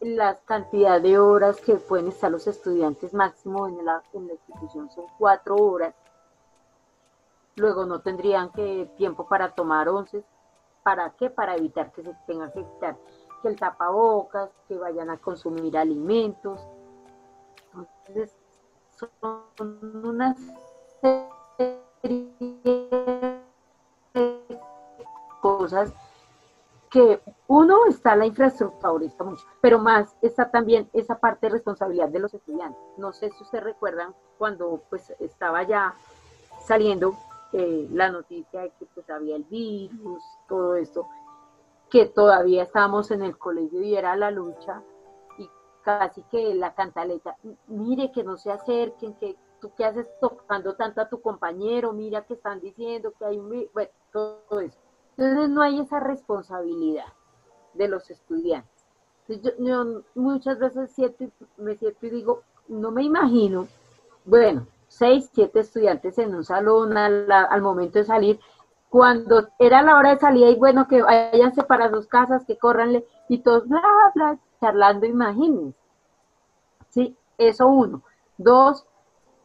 la 0.04 0.38
cantidad 0.40 1.00
de 1.00 1.18
horas 1.18 1.60
que 1.62 1.76
pueden 1.76 2.08
estar 2.08 2.30
los 2.30 2.46
estudiantes 2.46 3.14
máximo 3.14 3.66
en 3.66 3.84
la, 3.84 4.02
en 4.12 4.26
la 4.26 4.34
institución 4.34 4.90
son 4.90 5.06
cuatro 5.18 5.56
horas. 5.56 5.94
Luego 7.56 7.86
no 7.86 8.00
tendrían 8.00 8.50
que 8.50 8.90
tiempo 8.96 9.26
para 9.26 9.54
tomar 9.54 9.88
once. 9.88 10.22
¿Para 10.82 11.10
qué? 11.10 11.30
Para 11.30 11.56
evitar 11.56 11.90
que 11.92 12.02
se 12.02 12.14
tenga 12.26 12.52
que 12.52 12.62
quitar 12.64 12.96
que 13.40 13.48
el 13.48 13.58
tapabocas, 13.58 14.50
que 14.68 14.76
vayan 14.76 15.08
a 15.08 15.16
consumir 15.16 15.78
alimentos. 15.78 16.60
Entonces, 17.72 18.36
son 18.90 20.04
unas 20.04 20.36
cosas 25.40 25.94
que 26.90 27.20
uno 27.46 27.84
está 27.86 28.16
la 28.16 28.24
infraestructura, 28.24 28.88
mucho, 29.24 29.46
pero 29.60 29.78
más 29.78 30.16
está 30.22 30.50
también 30.50 30.88
esa 30.94 31.18
parte 31.18 31.46
de 31.46 31.52
responsabilidad 31.52 32.08
de 32.08 32.20
los 32.20 32.32
estudiantes. 32.32 32.80
No 32.96 33.12
sé 33.12 33.30
si 33.30 33.42
ustedes 33.42 33.64
recuerdan 33.64 34.14
cuando 34.38 34.82
pues 34.88 35.12
estaba 35.20 35.62
ya 35.62 35.94
saliendo 36.60 37.14
eh, 37.52 37.86
la 37.92 38.10
noticia 38.10 38.62
de 38.62 38.70
que 38.70 38.86
pues 38.86 39.10
había 39.10 39.36
el 39.36 39.44
virus, 39.44 40.22
todo 40.48 40.74
esto, 40.74 41.06
que 41.90 42.06
todavía 42.06 42.62
estábamos 42.62 43.10
en 43.10 43.22
el 43.22 43.36
colegio 43.36 43.82
y 43.82 43.94
era 43.94 44.16
la 44.16 44.30
lucha 44.30 44.82
y 45.36 45.48
casi 45.82 46.22
que 46.24 46.54
la 46.54 46.74
cantaleta, 46.74 47.36
mire 47.66 48.10
que 48.10 48.24
no 48.24 48.38
se 48.38 48.52
acerquen, 48.52 49.14
que 49.16 49.36
tú 49.60 49.70
qué 49.76 49.84
haces 49.84 50.08
tocando 50.18 50.76
tanto 50.76 51.02
a 51.02 51.10
tu 51.10 51.20
compañero, 51.20 51.92
mira 51.92 52.24
que 52.24 52.34
están 52.34 52.60
diciendo 52.60 53.12
que 53.18 53.26
hay 53.26 53.38
un, 53.38 53.68
bueno, 53.74 53.90
todo 54.10 54.60
eso. 54.60 54.78
Entonces 55.18 55.50
no 55.50 55.60
hay 55.60 55.80
esa 55.80 56.00
responsabilidad 56.00 57.12
de 57.74 57.88
los 57.88 58.10
estudiantes. 58.10 58.84
yo, 59.28 60.02
muchas 60.14 60.58
veces 60.58 60.90
siento, 60.92 61.24
me 61.56 61.76
siento 61.76 62.06
y 62.06 62.10
digo, 62.10 62.42
no 62.68 62.90
me 62.90 63.02
imagino, 63.02 63.66
bueno, 64.24 64.66
seis, 64.88 65.28
siete 65.32 65.60
estudiantes 65.60 66.18
en 66.18 66.34
un 66.34 66.44
salón 66.44 66.96
al, 66.96 67.62
momento 67.62 67.98
de 67.98 68.04
salir, 68.04 68.40
cuando 68.88 69.48
era 69.58 69.82
la 69.82 69.96
hora 69.96 70.10
de 70.10 70.20
salida 70.20 70.48
y 70.48 70.56
bueno, 70.56 70.86
que 70.86 71.02
váyanse 71.02 71.64
para 71.64 71.90
sus 71.90 72.06
casas, 72.06 72.44
que 72.46 72.56
corranle 72.56 73.04
y 73.28 73.38
todos 73.38 73.66
bla, 73.68 73.82
bla, 74.14 74.38
charlando, 74.60 75.06
imagínense. 75.06 75.76
Sí, 76.90 77.16
eso 77.38 77.66
uno. 77.66 78.02
Dos, 78.38 78.86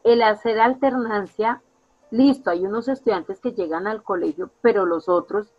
el 0.03 0.21
hacer 0.21 0.59
alternancia, 0.59 1.63
listo, 2.11 2.51
hay 2.51 2.65
unos 2.65 2.87
estudiantes 2.87 3.39
que 3.39 3.53
llegan 3.53 3.87
al 3.87 4.03
colegio, 4.03 4.51
pero 4.61 4.85
los 4.85 5.09
otros 5.09 5.51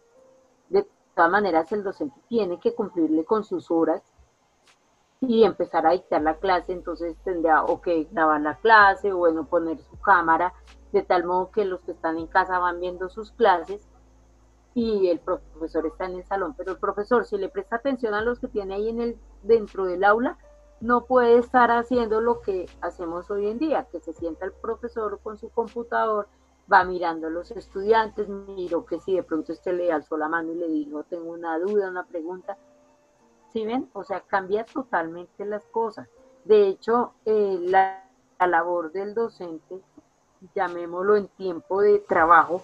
todas 1.20 1.33
maneras, 1.33 1.70
el 1.72 1.85
docente 1.85 2.18
tiene 2.28 2.59
que 2.59 2.74
cumplirle 2.74 3.26
con 3.26 3.44
sus 3.44 3.70
horas 3.70 4.02
y 5.20 5.44
empezar 5.44 5.87
a 5.87 5.90
dictar 5.90 6.22
la 6.22 6.38
clase, 6.38 6.72
entonces 6.72 7.14
tendría 7.24 7.62
o 7.62 7.83
que 7.83 8.04
grabar 8.11 8.40
la 8.40 8.56
clase 8.56 9.12
o 9.12 9.18
bueno, 9.18 9.44
poner 9.44 9.78
su 9.83 9.98
cámara 10.00 10.54
de 10.92 11.02
tal 11.02 11.24
modo 11.24 11.50
que 11.50 11.66
los 11.66 11.83
que 11.83 11.92
están 11.92 12.16
en 12.16 12.26
casa 12.26 12.59
van 12.59 12.80
viendo 12.80 13.11
sus 13.11 13.33
clases 13.33 13.87
y 14.72 15.09
el 15.09 15.20
profesor 15.20 15.85
está 15.85 16.06
en 16.06 16.14
el 16.14 16.24
salón, 16.24 16.54
pero 16.56 16.72
el 16.72 16.78
profesor 16.78 17.26
si 17.26 17.37
le 17.37 17.50
presta 17.50 17.76
atención 17.76 18.14
a 18.14 18.22
los 18.22 18.40
que 18.40 18.48
tiene 18.48 18.76
ahí 18.76 18.88
en 18.88 19.02
el 19.02 19.18
dentro 19.42 19.85
del 19.85 20.04
aula, 20.04 20.38
no 20.80 21.04
puede 21.04 21.37
estar 21.37 21.70
haciendo 21.70 22.22
lo 22.22 22.40
que 22.40 22.64
hacemos 22.80 23.30
hoy 23.30 23.46
en 23.46 23.59
día, 23.59 23.88
que 23.92 24.00
se 24.00 24.14
sienta 24.14 24.46
el 24.46 24.52
profesor 24.52 25.20
con 25.22 25.37
su 25.37 25.50
computador, 25.50 26.28
va 26.70 26.85
mirando 26.85 27.26
a 27.26 27.30
los 27.30 27.50
estudiantes, 27.50 28.28
miro 28.28 28.85
que 28.85 29.00
si 29.00 29.16
de 29.16 29.22
pronto 29.22 29.52
este 29.52 29.72
le 29.72 29.92
alzó 29.92 30.16
la 30.16 30.28
mano 30.28 30.52
y 30.52 30.56
le 30.56 30.68
dijo, 30.68 31.02
tengo 31.04 31.33
una 31.33 31.59
duda, 31.59 31.88
una 31.88 32.04
pregunta. 32.04 32.56
¿Sí 33.52 33.64
ven? 33.66 33.90
O 33.92 34.04
sea, 34.04 34.20
cambia 34.20 34.64
totalmente 34.64 35.44
las 35.44 35.64
cosas. 35.66 36.09
De 36.44 36.68
hecho, 36.68 37.14
eh, 37.24 37.59
la, 37.62 38.04
la 38.38 38.46
labor 38.46 38.92
del 38.92 39.14
docente, 39.14 39.80
llamémoslo 40.54 41.16
en 41.16 41.28
tiempo 41.28 41.80
de 41.80 41.98
trabajo, 41.98 42.62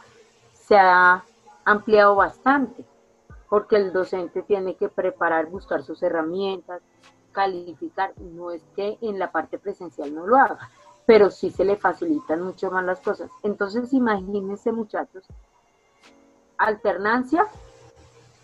se 0.52 0.76
ha 0.76 1.24
ampliado 1.64 2.14
bastante, 2.14 2.84
porque 3.48 3.76
el 3.76 3.92
docente 3.92 4.42
tiene 4.42 4.76
que 4.76 4.88
preparar, 4.88 5.46
buscar 5.46 5.82
sus 5.82 6.02
herramientas, 6.02 6.80
calificar, 7.32 8.14
no 8.18 8.50
es 8.50 8.62
que 8.74 8.96
en 9.02 9.18
la 9.18 9.30
parte 9.30 9.58
presencial 9.58 10.14
no 10.14 10.26
lo 10.26 10.36
haga, 10.36 10.70
pero 11.06 11.30
sí 11.30 11.50
se 11.50 11.64
le 11.64 11.76
facilitan 11.76 12.42
mucho 12.42 12.70
más 12.70 12.84
las 12.84 13.00
cosas. 13.00 13.30
Entonces, 13.42 13.92
imagínense 13.92 14.72
muchachos, 14.72 15.24
alternancia, 16.58 17.46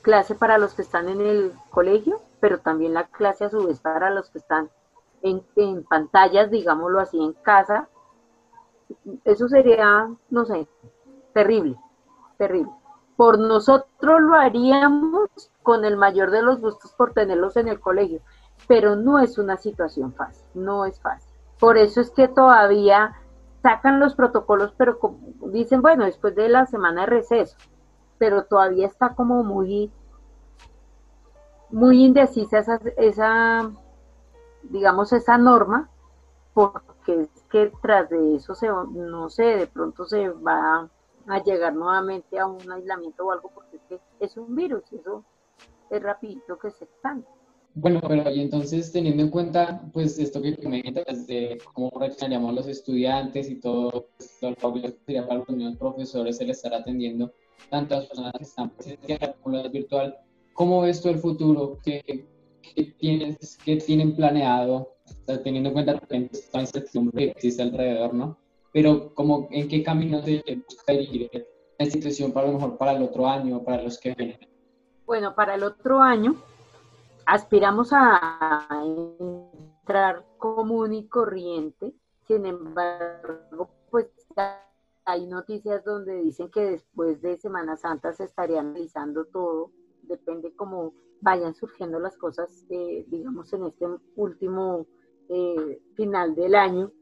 clase 0.02 0.34
para 0.34 0.58
los 0.58 0.74
que 0.74 0.82
están 0.82 1.08
en 1.08 1.20
el 1.20 1.52
colegio, 1.70 2.20
pero 2.40 2.58
también 2.58 2.94
la 2.94 3.06
clase 3.08 3.44
a 3.44 3.50
su 3.50 3.66
vez 3.66 3.80
para 3.80 4.10
los 4.10 4.30
que 4.30 4.38
están 4.38 4.70
en, 5.22 5.42
en 5.56 5.84
pantallas, 5.84 6.50
digámoslo 6.50 7.00
así, 7.00 7.22
en 7.22 7.32
casa. 7.32 7.88
Eso 9.24 9.48
sería, 9.48 10.08
no 10.30 10.44
sé, 10.44 10.68
terrible, 11.32 11.76
terrible. 12.38 12.72
Por 13.16 13.38
nosotros 13.38 14.20
lo 14.20 14.34
haríamos 14.34 15.28
con 15.62 15.84
el 15.84 15.96
mayor 15.96 16.30
de 16.30 16.42
los 16.42 16.60
gustos 16.60 16.92
por 16.92 17.12
tenerlos 17.12 17.56
en 17.56 17.68
el 17.68 17.80
colegio, 17.80 18.20
pero 18.68 18.96
no 18.96 19.18
es 19.18 19.38
una 19.38 19.56
situación 19.56 20.12
fácil, 20.12 20.44
no 20.54 20.84
es 20.84 21.00
fácil. 21.00 21.31
Por 21.62 21.78
eso 21.78 22.00
es 22.00 22.10
que 22.10 22.26
todavía 22.26 23.14
sacan 23.62 24.00
los 24.00 24.16
protocolos, 24.16 24.74
pero 24.76 24.98
dicen, 25.52 25.80
bueno, 25.80 26.04
después 26.04 26.34
de 26.34 26.48
la 26.48 26.66
semana 26.66 27.02
de 27.02 27.06
receso, 27.06 27.56
pero 28.18 28.46
todavía 28.46 28.88
está 28.88 29.14
como 29.14 29.44
muy, 29.44 29.92
muy 31.70 32.04
indecisa 32.04 32.58
esa, 32.58 32.80
esa 32.96 33.70
digamos, 34.64 35.12
esa 35.12 35.38
norma, 35.38 35.88
porque 36.52 37.28
es 37.32 37.44
que 37.48 37.72
tras 37.80 38.10
de 38.10 38.34
eso 38.34 38.56
se, 38.56 38.66
no 38.66 39.30
sé, 39.30 39.44
de 39.44 39.68
pronto 39.68 40.04
se 40.04 40.30
va 40.30 40.90
a 41.28 41.42
llegar 41.44 41.76
nuevamente 41.76 42.40
a 42.40 42.46
un 42.46 42.72
aislamiento 42.72 43.24
o 43.24 43.30
algo, 43.30 43.52
porque 43.54 43.76
es 43.76 43.82
que 43.88 44.00
es 44.18 44.36
un 44.36 44.56
virus, 44.56 44.92
eso 44.92 45.24
es 45.90 46.02
rapidito 46.02 46.58
que 46.58 46.72
se 46.72 46.86
expande. 46.86 47.24
Bueno, 47.74 48.00
pero 48.06 48.30
y 48.30 48.40
entonces 48.40 48.92
teniendo 48.92 49.22
en 49.22 49.30
cuenta 49.30 49.82
pues 49.92 50.18
esto 50.18 50.42
que 50.42 50.56
comentas 50.56 51.26
de 51.26 51.58
cómo 51.72 51.90
reaccionaríamos 51.98 52.54
los 52.54 52.66
estudiantes 52.68 53.48
y 53.48 53.60
todo, 53.60 54.08
pues, 54.18 54.38
lo 54.42 54.74
que 54.74 54.94
sería 55.06 55.26
para 55.26 55.38
los 55.40 55.48
mismos 55.48 55.76
profesores 55.78 56.38
el 56.40 56.50
estar 56.50 56.74
atendiendo 56.74 57.32
las 57.70 58.06
personas 58.06 58.32
que 58.36 58.44
están 58.44 58.70
presenciales 58.70 59.30
como 59.42 59.56
las 59.56 59.72
virtual, 59.72 60.16
¿cómo 60.52 60.82
ves 60.82 61.00
tú 61.00 61.08
el 61.08 61.18
futuro? 61.18 61.78
¿Qué, 61.82 62.26
qué, 62.74 62.84
tienes, 62.98 63.58
qué 63.64 63.76
tienen 63.76 64.14
planeado? 64.14 64.90
teniendo 65.44 65.68
en 65.70 65.72
cuenta 65.74 66.00
esta 66.10 66.60
incertidumbre 66.60 67.26
que 67.26 67.30
existe 67.32 67.62
alrededor, 67.62 68.14
¿no? 68.14 68.38
Pero 68.72 69.14
como 69.14 69.48
en 69.50 69.68
qué 69.68 69.82
camino 69.82 70.22
se 70.22 70.42
busca 70.68 70.92
dirigir 70.92 71.30
la 71.78 71.84
institución 71.84 72.32
para 72.32 72.46
lo 72.46 72.54
mejor 72.54 72.78
para 72.78 72.92
el 72.92 73.02
otro 73.02 73.26
año, 73.26 73.62
para 73.62 73.82
los 73.82 73.98
que 73.98 74.14
vienen. 74.14 74.48
Bueno, 75.04 75.34
para 75.34 75.54
el 75.54 75.64
otro 75.64 76.00
año 76.00 76.36
aspiramos 77.32 77.94
a 77.94 78.68
entrar 78.84 80.26
común 80.36 80.92
y 80.92 81.08
corriente, 81.08 81.94
sin 82.26 82.44
embargo, 82.44 83.70
pues 83.90 84.10
hay 85.06 85.26
noticias 85.26 85.82
donde 85.82 86.16
dicen 86.16 86.50
que 86.50 86.60
después 86.60 87.22
de 87.22 87.38
Semana 87.38 87.78
Santa 87.78 88.12
se 88.12 88.24
estaría 88.24 88.60
analizando 88.60 89.24
todo, 89.24 89.70
depende 90.02 90.54
cómo 90.54 90.92
vayan 91.22 91.54
surgiendo 91.54 91.98
las 91.98 92.18
cosas, 92.18 92.66
eh, 92.68 93.06
digamos, 93.08 93.50
en 93.54 93.64
este 93.64 93.86
último 94.16 94.86
eh, 95.30 95.80
final 95.94 96.34
del 96.34 96.54
año. 96.54 96.92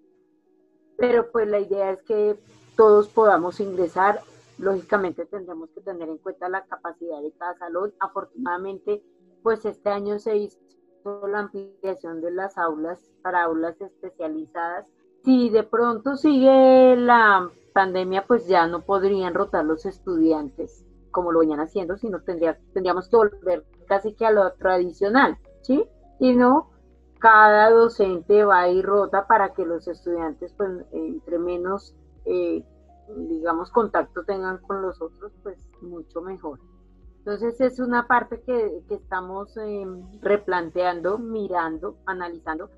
Pero 0.96 1.32
pues 1.32 1.48
la 1.48 1.58
idea 1.58 1.90
es 1.90 2.02
que 2.04 2.38
todos 2.76 3.08
podamos 3.08 3.58
ingresar. 3.58 4.20
Lógicamente 4.58 5.26
tendremos 5.26 5.70
que 5.70 5.80
tener 5.80 6.08
en 6.08 6.18
cuenta 6.18 6.48
la 6.48 6.64
capacidad 6.66 7.20
de 7.20 7.32
cada 7.32 7.58
salón. 7.58 7.92
Afortunadamente, 7.98 9.02
pues 9.42 9.64
este 9.64 9.90
año 9.90 10.18
se 10.18 10.36
hizo 10.36 10.58
la 11.26 11.40
ampliación 11.40 12.20
de 12.20 12.30
las 12.30 12.58
aulas 12.58 12.98
para 13.22 13.44
aulas 13.44 13.80
especializadas. 13.80 14.86
Si 15.24 15.50
de 15.50 15.62
pronto 15.62 16.16
sigue 16.16 16.96
la 16.96 17.50
pandemia, 17.72 18.26
pues 18.26 18.46
ya 18.46 18.66
no 18.66 18.82
podrían 18.82 19.34
rotar 19.34 19.64
los 19.64 19.86
estudiantes 19.86 20.84
como 21.10 21.32
lo 21.32 21.40
venían 21.40 21.60
haciendo, 21.60 21.96
sino 21.96 22.20
tendría, 22.20 22.58
tendríamos 22.72 23.08
que 23.08 23.16
volver 23.16 23.64
casi 23.86 24.14
que 24.14 24.26
a 24.26 24.30
lo 24.30 24.52
tradicional, 24.54 25.38
¿sí? 25.62 25.84
Y 26.18 26.34
no, 26.34 26.70
cada 27.18 27.70
docente 27.70 28.44
va 28.44 28.68
y 28.68 28.82
rota 28.82 29.26
para 29.26 29.52
que 29.52 29.64
los 29.64 29.88
estudiantes, 29.88 30.52
pues, 30.56 30.70
entre 30.92 31.38
menos, 31.38 31.94
eh, 32.24 32.64
digamos, 33.16 33.70
contacto 33.70 34.24
tengan 34.24 34.58
con 34.58 34.82
los 34.82 35.00
otros, 35.00 35.32
pues, 35.42 35.58
mucho 35.82 36.20
mejor. 36.20 36.60
Entonces 37.20 37.60
es 37.60 37.78
una 37.78 38.06
parte 38.06 38.40
que, 38.40 38.82
estamos 38.88 39.54
em, 39.58 40.20
replanteando, 40.22 41.18
mirando, 41.18 41.98
analizando, 42.06 42.70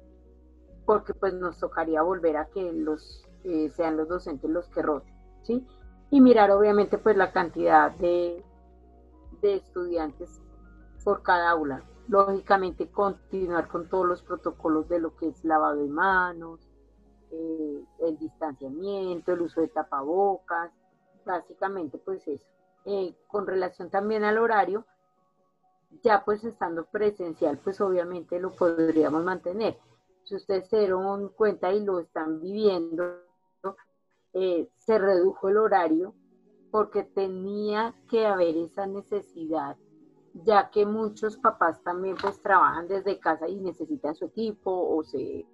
porque 0.85 1.15
pues 1.15 1.33
nos 1.33 1.59
tocaría 1.59 2.03
volver 2.03 2.37
a 2.37 2.47
que 2.47 2.73
los 2.73 3.25
eh, 3.45 3.71
sean 3.71 3.97
los 3.97 4.09
docentes 4.09 4.51
los 4.51 4.69
que 4.69 4.83
roten, 4.83 5.15
¿sí? 5.43 5.65
Y 6.11 6.21
mirar 6.21 6.51
obviamente 6.51 6.99
pues 6.99 7.17
la 7.17 7.33
cantidad 7.33 7.93
de, 7.93 8.45
de 9.43 9.55
estudiantes 9.55 10.43
por 11.05 11.23
cada 11.23 11.51
aula. 11.51 11.85
Lógicamente 12.09 12.91
continuar 12.91 13.69
con 13.69 13.89
todos 13.89 14.07
los 14.07 14.23
protocolos 14.23 14.89
de 14.89 14.99
lo 14.99 15.15
que 15.15 15.29
es 15.29 15.45
lavado 15.45 15.77
de 15.77 15.89
manos, 15.89 16.69
eh, 17.31 17.85
el 18.01 18.19
distanciamiento, 18.19 19.33
el 19.33 19.43
uso 19.43 19.61
de 19.61 19.69
tapabocas, 19.69 20.73
básicamente 21.25 21.97
pues 21.99 22.27
eso. 22.27 22.45
Eh, 22.85 23.15
con 23.29 23.47
relación 23.47 23.91
también 23.91 24.25
al 24.25 24.39
horario, 24.39 24.85
ya 26.03 26.25
pues 26.25 26.43
estando 26.45 26.85
presencial, 26.87 27.59
pues 27.59 27.81
obviamente 27.81 28.41
lo 28.41 28.51
podríamos 28.51 29.23
mantener. 29.23 29.79
Si 30.25 30.35
ustedes 30.35 30.69
se 30.69 30.79
dieron 30.79 31.29
cuenta 31.31 31.73
y 31.73 31.85
lo 31.85 32.01
están 32.01 32.41
viviendo, 32.41 33.21
eh, 34.33 34.69
se 34.79 34.99
redujo 34.99 35.49
el 35.49 35.59
horario 35.59 36.15
porque 36.71 37.05
tenía 37.05 37.95
que 38.09 38.27
haber 38.27 38.57
esa 38.57 38.87
necesidad, 38.87 39.77
ya 40.33 40.71
que 40.71 40.87
muchos 40.87 41.37
papás 41.37 41.83
también 41.83 42.17
pues 42.21 42.41
trabajan 42.41 42.89
desde 42.89 43.21
casa 43.21 43.47
y 43.49 43.61
necesitan 43.61 44.15
su 44.15 44.25
equipo 44.25 44.71
o 44.71 45.05
se 45.05 45.47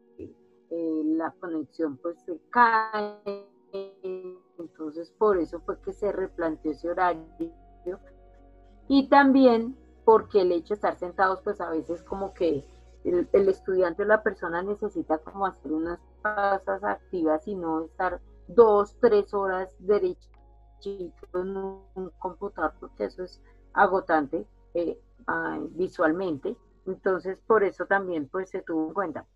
eh, 0.70 1.02
la 1.04 1.30
conexión 1.40 1.96
pues 1.96 2.20
se 2.20 2.38
cae 2.50 3.48
entonces, 4.58 5.10
por 5.10 5.38
eso 5.38 5.60
fue 5.60 5.80
que 5.80 5.92
se 5.92 6.12
replanteó 6.12 6.72
ese 6.72 6.90
horario. 6.90 7.24
Y 8.88 9.08
también 9.08 9.76
porque 10.04 10.40
el 10.40 10.52
hecho 10.52 10.68
de 10.68 10.74
estar 10.76 10.96
sentados, 10.96 11.40
pues 11.42 11.60
a 11.60 11.70
veces 11.70 12.02
como 12.02 12.32
que 12.32 12.64
el, 13.04 13.48
estudiante 13.48 14.02
o 14.02 14.06
la 14.06 14.22
persona 14.22 14.62
necesita 14.62 15.18
como 15.18 15.46
hacer 15.46 15.72
unas 15.72 15.98
pasas 16.22 16.82
activas 16.82 17.46
y 17.46 17.54
no 17.54 17.82
estar 17.82 18.20
dos, 18.48 18.96
tres 19.00 19.34
horas 19.34 19.70
derechito 19.78 20.30
en 21.34 21.56
un 21.56 22.10
computador, 22.18 22.72
porque 22.80 23.04
eso 23.04 23.22
es 23.22 23.42
agotante 23.74 24.46
eh, 24.74 24.98
visualmente. 25.70 26.56
Entonces, 26.86 27.40
por 27.46 27.64
eso 27.64 27.84
también 27.84 28.28
pues 28.28 28.48
se 28.48 28.62
tuvo 28.62 28.88
en 28.88 28.94
cuenta 28.94 29.26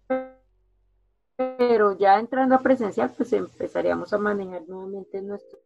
pero 1.58 1.96
ya 1.98 2.18
entrando 2.18 2.54
a 2.54 2.60
presencial, 2.60 3.12
pues 3.16 3.32
empezaríamos 3.32 4.12
a 4.12 4.18
manejar 4.18 4.62
nuevamente 4.68 5.20
nuestro. 5.22 5.58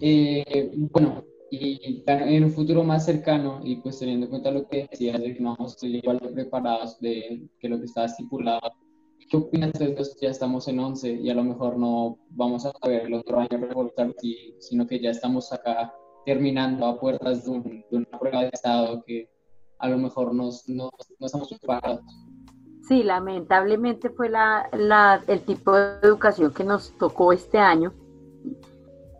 Eh, 0.00 0.70
bueno, 0.92 1.24
y 1.50 2.02
en 2.06 2.44
un 2.44 2.50
futuro 2.50 2.84
más 2.84 3.04
cercano, 3.06 3.60
y 3.64 3.76
pues 3.76 3.98
teniendo 3.98 4.26
en 4.26 4.30
cuenta 4.30 4.50
lo 4.50 4.68
que 4.68 4.88
decías 4.90 5.20
de 5.20 5.34
que 5.34 5.40
no 5.40 5.56
vamos 5.56 5.72
a 5.72 5.74
estar 5.74 5.90
igual 5.90 6.18
de 6.18 6.28
preparados 6.28 7.00
de 7.00 7.48
que 7.58 7.68
lo 7.68 7.78
que 7.78 7.86
estaba 7.86 8.06
estipulado, 8.06 8.72
¿qué 9.30 9.36
opinas 9.36 9.72
de 9.72 9.92
esto? 9.92 10.16
Ya 10.20 10.30
estamos 10.30 10.68
en 10.68 10.78
11 10.78 11.12
y 11.12 11.30
a 11.30 11.34
lo 11.34 11.44
mejor 11.44 11.78
no 11.78 12.18
vamos 12.30 12.66
a 12.66 12.72
ver 12.86 13.06
el 13.06 13.14
otro 13.14 13.38
año 13.40 13.48
revoltar, 13.58 14.14
sino 14.58 14.86
que 14.86 15.00
ya 15.00 15.10
estamos 15.10 15.52
acá 15.52 15.92
terminando 16.24 16.86
a 16.86 17.00
puertas 17.00 17.44
de, 17.44 17.84
una 17.90 18.18
prueba 18.18 18.42
de 18.42 18.50
estado 18.52 19.02
que 19.04 19.30
a 19.78 19.88
lo 19.88 19.98
mejor 19.98 20.34
nos, 20.34 20.68
no, 20.68 20.90
no 21.18 21.26
estamos 21.26 21.48
preparados. 21.48 22.02
Sí, 22.88 23.02
lamentablemente 23.02 24.08
fue 24.08 24.30
la, 24.30 25.22
el 25.26 25.42
tipo 25.42 25.76
de 25.76 25.98
educación 26.02 26.54
que 26.54 26.64
nos 26.64 26.90
tocó 26.96 27.34
este 27.34 27.58
año. 27.58 27.92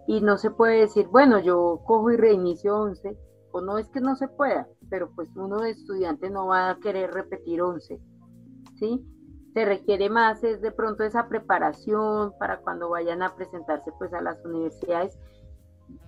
Y 0.06 0.22
no 0.22 0.38
se 0.38 0.50
puede 0.50 0.80
decir, 0.80 1.06
bueno, 1.08 1.38
yo 1.38 1.82
cojo 1.84 2.10
y 2.10 2.16
reinicio 2.16 2.78
11, 2.78 3.18
o 3.52 3.60
no 3.60 3.76
es 3.76 3.90
que 3.90 4.00
no 4.00 4.16
se 4.16 4.26
pueda, 4.26 4.66
pero 4.88 5.10
pues 5.14 5.28
uno 5.36 5.60
de 5.60 5.70
estudiante 5.70 6.30
no 6.30 6.46
va 6.46 6.70
a 6.70 6.78
querer 6.78 7.12
repetir 7.12 7.60
11. 7.60 8.00
¿sí? 8.78 9.04
Se 9.52 9.66
requiere 9.66 10.08
más 10.08 10.42
es 10.44 10.62
de 10.62 10.72
pronto 10.72 11.04
esa 11.04 11.28
preparación 11.28 12.32
para 12.38 12.60
cuando 12.60 12.88
vayan 12.88 13.22
a 13.22 13.34
presentarse 13.34 13.92
pues 13.98 14.14
a 14.14 14.22
las 14.22 14.42
universidades. 14.46 15.18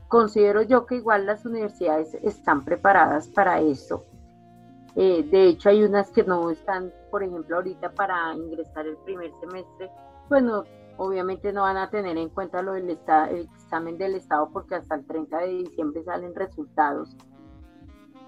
Considero 0.08 0.62
yo 0.62 0.86
que 0.86 0.96
igual 0.96 1.26
las 1.26 1.44
universidades 1.44 2.14
están 2.22 2.64
preparadas 2.64 3.28
para 3.28 3.60
eso. 3.60 4.06
Eh, 4.96 5.28
de 5.30 5.48
hecho, 5.48 5.68
hay 5.68 5.82
unas 5.84 6.10
que 6.10 6.24
no 6.24 6.50
están, 6.50 6.92
por 7.10 7.22
ejemplo, 7.22 7.56
ahorita 7.56 7.92
para 7.92 8.34
ingresar 8.34 8.86
el 8.86 8.96
primer 8.98 9.32
semestre, 9.40 9.90
pues 10.28 10.42
no, 10.42 10.64
obviamente 10.96 11.52
no 11.52 11.62
van 11.62 11.76
a 11.76 11.90
tener 11.90 12.16
en 12.18 12.28
cuenta 12.28 12.62
lo 12.62 12.72
del 12.72 12.90
el 12.90 13.48
examen 13.56 13.96
del 13.98 14.14
Estado 14.16 14.50
porque 14.52 14.74
hasta 14.74 14.96
el 14.96 15.06
30 15.06 15.38
de 15.38 15.48
diciembre 15.48 16.04
salen 16.04 16.34
resultados. 16.34 17.16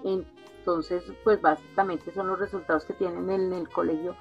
Entonces, 0.03 1.03
pues 1.23 1.41
básicamente 1.41 2.11
son 2.11 2.27
los 2.27 2.39
resultados 2.39 2.85
que 2.85 2.93
tienen 2.93 3.29
en 3.29 3.53
el 3.53 3.69
colegio. 3.69 4.15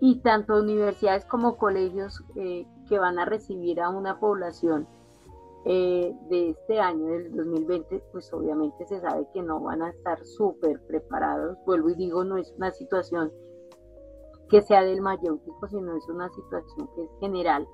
Y 0.00 0.20
tanto 0.20 0.58
universidades 0.58 1.24
como 1.26 1.56
colegios 1.56 2.24
eh, 2.36 2.66
que 2.88 2.98
van 2.98 3.18
a 3.18 3.24
recibir 3.24 3.80
a 3.80 3.90
una 3.90 4.18
población 4.18 4.88
eh, 5.64 6.12
de 6.28 6.50
este 6.50 6.80
año, 6.80 7.06
del 7.06 7.36
2020, 7.36 8.02
pues 8.10 8.32
obviamente 8.32 8.84
se 8.86 9.00
sabe 9.00 9.28
que 9.32 9.42
no 9.42 9.60
van 9.60 9.82
a 9.82 9.90
estar 9.90 10.24
súper 10.24 10.80
preparados. 10.86 11.56
Vuelvo 11.66 11.90
y 11.90 11.94
digo, 11.94 12.24
no 12.24 12.36
es 12.36 12.52
una 12.56 12.72
situación 12.72 13.30
que 14.52 14.60
sea 14.60 14.84
del 14.84 15.00
mayéutico, 15.00 15.66
sino 15.66 15.96
es 15.96 16.06
una 16.10 16.28
situación 16.28 16.86
que 16.94 17.04
es 17.04 17.10
general. 17.20 17.66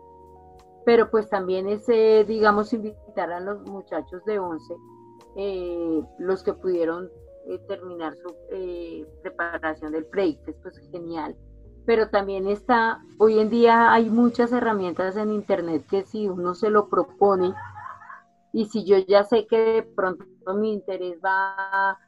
Pero 0.87 1.11
pues 1.11 1.29
también 1.29 1.69
es, 1.69 1.87
eh, 1.88 2.25
digamos, 2.27 2.73
invitar 2.73 3.33
a 3.33 3.41
los 3.41 3.61
muchachos 3.69 4.25
de 4.25 4.38
11, 4.38 4.75
eh, 5.37 6.03
los 6.21 6.45
que 6.45 6.55
pudieron 6.55 7.11
eh, 7.49 7.59
terminar 7.67 8.14
su 8.17 8.33
preparación 9.23 9.91
del 9.91 10.07
que 10.07 10.53
pues 10.62 10.79
genial. 10.93 11.37
Pero 11.85 12.11
también 12.11 12.47
está, 12.47 13.03
hoy 13.19 13.41
en 13.41 13.51
día 13.51 13.93
hay 13.93 14.09
muchas 14.09 14.53
herramientas 14.53 15.17
en 15.17 15.33
Internet 15.33 15.85
que 15.91 16.05
si 16.05 16.29
uno 16.29 16.55
se 16.55 16.71
lo 16.71 16.88
propone 16.88 17.55
y 18.53 18.67
si 18.67 18.85
yo 18.85 18.99
ya 18.99 19.25
sé 19.25 19.49
que 19.49 19.59
de 19.59 19.83
pronto 19.83 20.25
mi 20.55 20.73
interés 20.73 21.19
va 21.25 21.99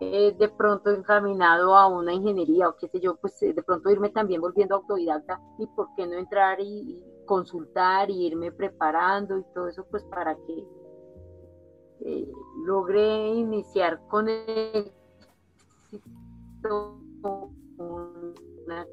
eh, 0.00 0.32
de 0.38 0.48
pronto 0.48 0.90
encaminado 0.90 1.74
a 1.74 1.88
una 1.88 2.12
ingeniería 2.12 2.68
o 2.68 2.76
qué 2.76 2.86
sé 2.88 3.00
yo, 3.00 3.16
pues 3.16 3.42
eh, 3.42 3.52
de 3.52 3.62
pronto 3.64 3.90
irme 3.90 4.10
también 4.10 4.40
volviendo 4.40 4.76
autodidacta 4.76 5.40
y 5.58 5.66
por 5.66 5.88
qué 5.96 6.06
no 6.06 6.14
entrar 6.14 6.60
y, 6.60 7.02
consultar 7.26 8.08
y 8.08 8.26
irme 8.26 8.52
preparando 8.52 9.38
y 9.38 9.44
todo 9.52 9.68
eso, 9.68 9.84
pues 9.90 10.02
para 10.04 10.34
que 10.34 10.64
eh, 12.00 12.32
logre 12.64 13.28
iniciar 13.34 14.00
con 14.08 14.28
el 14.28 14.92
una 17.76 18.86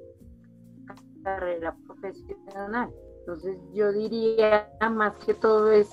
carrera 1.23 1.75
profesional. 1.85 2.91
Entonces 3.19 3.57
yo 3.73 3.91
diría 3.91 4.69
más 4.91 5.15
que 5.25 5.33
todo 5.33 5.71
es 5.71 5.89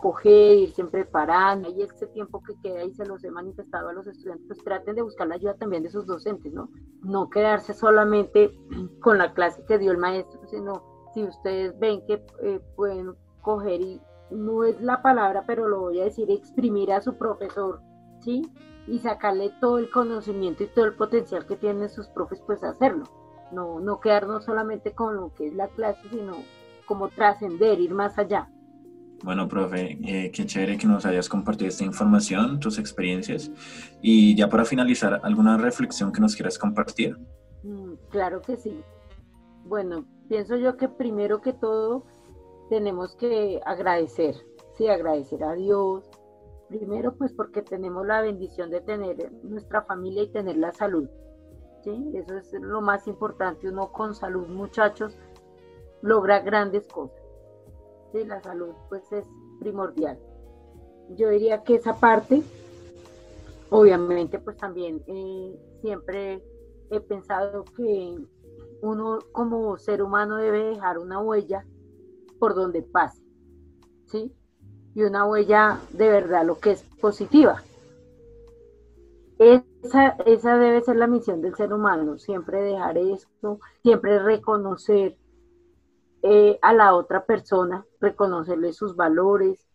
coger, 0.00 0.58
irse 0.58 0.84
preparando, 0.84 1.70
y 1.70 1.82
este 1.82 2.06
tiempo 2.08 2.42
que 2.42 2.54
queda 2.62 2.84
y 2.84 2.92
se 2.94 3.06
los 3.06 3.22
he 3.24 3.30
manifestado 3.30 3.88
a 3.88 3.92
los 3.92 4.06
estudiantes, 4.06 4.46
pues 4.46 4.64
traten 4.64 4.96
de 4.96 5.02
buscar 5.02 5.28
la 5.28 5.34
ayuda 5.34 5.54
también 5.54 5.82
de 5.82 5.90
sus 5.90 6.06
docentes, 6.06 6.52
¿no? 6.52 6.70
No 7.02 7.28
quedarse 7.30 7.74
solamente 7.74 8.56
con 9.00 9.18
la 9.18 9.32
clase 9.34 9.64
que 9.66 9.78
dio 9.78 9.92
el 9.92 9.98
maestro, 9.98 10.40
sino 10.46 10.82
si 11.14 11.24
ustedes 11.24 11.78
ven 11.78 12.04
que 12.06 12.24
eh, 12.42 12.60
pueden 12.76 13.14
coger 13.42 13.80
y 13.80 14.00
no 14.30 14.64
es 14.64 14.80
la 14.80 15.02
palabra, 15.02 15.44
pero 15.46 15.68
lo 15.68 15.80
voy 15.80 16.00
a 16.00 16.04
decir, 16.04 16.30
exprimir 16.30 16.92
a 16.92 17.00
su 17.00 17.16
profesor, 17.16 17.80
¿sí? 18.20 18.42
Y 18.86 18.98
sacarle 19.00 19.52
todo 19.60 19.78
el 19.78 19.90
conocimiento 19.90 20.64
y 20.64 20.68
todo 20.68 20.86
el 20.86 20.94
potencial 20.94 21.46
que 21.46 21.56
tienen 21.56 21.88
sus 21.88 22.08
profes, 22.08 22.40
pues 22.46 22.62
hacerlo. 22.62 23.04
No, 23.52 23.80
no 23.80 24.00
quedarnos 24.00 24.44
solamente 24.44 24.94
con 24.94 25.16
lo 25.16 25.34
que 25.34 25.48
es 25.48 25.54
la 25.54 25.68
clase, 25.68 26.08
sino 26.08 26.34
como 26.86 27.08
trascender, 27.08 27.80
ir 27.80 27.92
más 27.92 28.18
allá. 28.18 28.48
Bueno, 29.22 29.46
profe, 29.48 29.98
eh, 30.02 30.30
qué 30.32 30.46
chévere 30.46 30.78
que 30.78 30.86
nos 30.86 31.04
hayas 31.04 31.28
compartido 31.28 31.68
esta 31.68 31.84
información, 31.84 32.58
tus 32.58 32.78
experiencias. 32.78 33.50
Y 34.00 34.34
ya 34.34 34.48
para 34.48 34.64
finalizar, 34.64 35.20
¿alguna 35.22 35.58
reflexión 35.58 36.10
que 36.10 36.20
nos 36.20 36.34
quieras 36.34 36.58
compartir? 36.58 37.18
Mm, 37.62 37.94
claro 38.08 38.40
que 38.40 38.56
sí. 38.56 38.80
Bueno, 39.66 40.06
pienso 40.28 40.56
yo 40.56 40.76
que 40.78 40.88
primero 40.88 41.42
que 41.42 41.52
todo 41.52 42.06
tenemos 42.70 43.14
que 43.16 43.60
agradecer, 43.66 44.36
sí, 44.78 44.88
agradecer 44.88 45.44
a 45.44 45.52
Dios. 45.52 46.08
Primero, 46.68 47.14
pues 47.16 47.32
porque 47.34 47.60
tenemos 47.60 48.06
la 48.06 48.22
bendición 48.22 48.70
de 48.70 48.80
tener 48.80 49.30
nuestra 49.42 49.82
familia 49.82 50.22
y 50.22 50.32
tener 50.32 50.56
la 50.56 50.72
salud. 50.72 51.08
¿sí? 51.84 52.10
Eso 52.14 52.38
es 52.38 52.52
lo 52.54 52.80
más 52.80 53.06
importante. 53.06 53.68
Uno 53.68 53.92
con 53.92 54.14
salud, 54.14 54.46
muchachos, 54.48 55.18
logra 56.00 56.40
grandes 56.40 56.86
cosas 56.86 57.19
de 58.12 58.26
la 58.26 58.40
salud 58.42 58.74
pues 58.88 59.10
es 59.12 59.24
primordial. 59.58 60.18
Yo 61.16 61.28
diría 61.28 61.62
que 61.62 61.76
esa 61.76 61.98
parte, 61.98 62.42
obviamente 63.70 64.38
pues 64.38 64.56
también 64.56 65.02
eh, 65.06 65.58
siempre 65.80 66.42
he 66.90 67.00
pensado 67.00 67.64
que 67.76 68.18
uno 68.82 69.18
como 69.32 69.76
ser 69.78 70.02
humano 70.02 70.36
debe 70.36 70.64
dejar 70.64 70.98
una 70.98 71.20
huella 71.20 71.64
por 72.38 72.54
donde 72.54 72.82
pase, 72.82 73.22
¿sí? 74.06 74.32
Y 74.94 75.02
una 75.02 75.26
huella 75.26 75.78
de 75.92 76.08
verdad 76.08 76.44
lo 76.44 76.58
que 76.58 76.72
es 76.72 76.82
positiva. 77.00 77.62
Esa, 79.38 80.16
esa 80.26 80.58
debe 80.58 80.82
ser 80.82 80.96
la 80.96 81.06
misión 81.06 81.40
del 81.40 81.54
ser 81.54 81.72
humano, 81.72 82.18
siempre 82.18 82.62
dejar 82.62 82.98
esto, 82.98 83.60
siempre 83.82 84.18
reconocer 84.18 85.16
eh, 86.22 86.58
a 86.60 86.72
la 86.74 86.94
otra 86.94 87.24
persona, 87.24 87.86
reconocerle 88.00 88.72
sus 88.72 88.94
valores, 88.94 89.66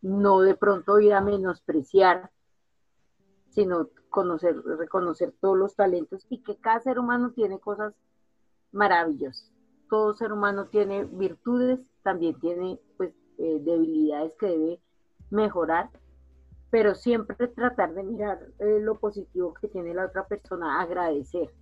no 0.00 0.40
de 0.40 0.54
pronto 0.54 0.98
ir 0.98 1.12
a 1.12 1.20
menospreciar, 1.20 2.30
sino 3.50 3.88
conocer, 4.08 4.56
reconocer 4.64 5.34
todos 5.40 5.58
los 5.58 5.76
talentos 5.76 6.26
y 6.30 6.42
que 6.42 6.56
cada 6.56 6.80
ser 6.80 6.98
humano 6.98 7.32
tiene 7.32 7.58
cosas 7.58 7.94
maravillosas. 8.72 9.52
Todo 9.88 10.14
ser 10.14 10.32
humano 10.32 10.66
tiene 10.66 11.04
virtudes, 11.04 11.80
también 12.02 12.38
tiene 12.40 12.80
pues 12.96 13.12
eh, 13.38 13.58
debilidades 13.60 14.32
que 14.38 14.46
debe 14.46 14.80
mejorar, 15.30 15.90
pero 16.70 16.94
siempre 16.94 17.48
tratar 17.48 17.94
de 17.94 18.04
mirar 18.04 18.38
eh, 18.58 18.78
lo 18.80 18.98
positivo 18.98 19.52
que 19.54 19.68
tiene 19.68 19.92
la 19.92 20.06
otra 20.06 20.26
persona, 20.26 20.80
agradecer, 20.80 21.52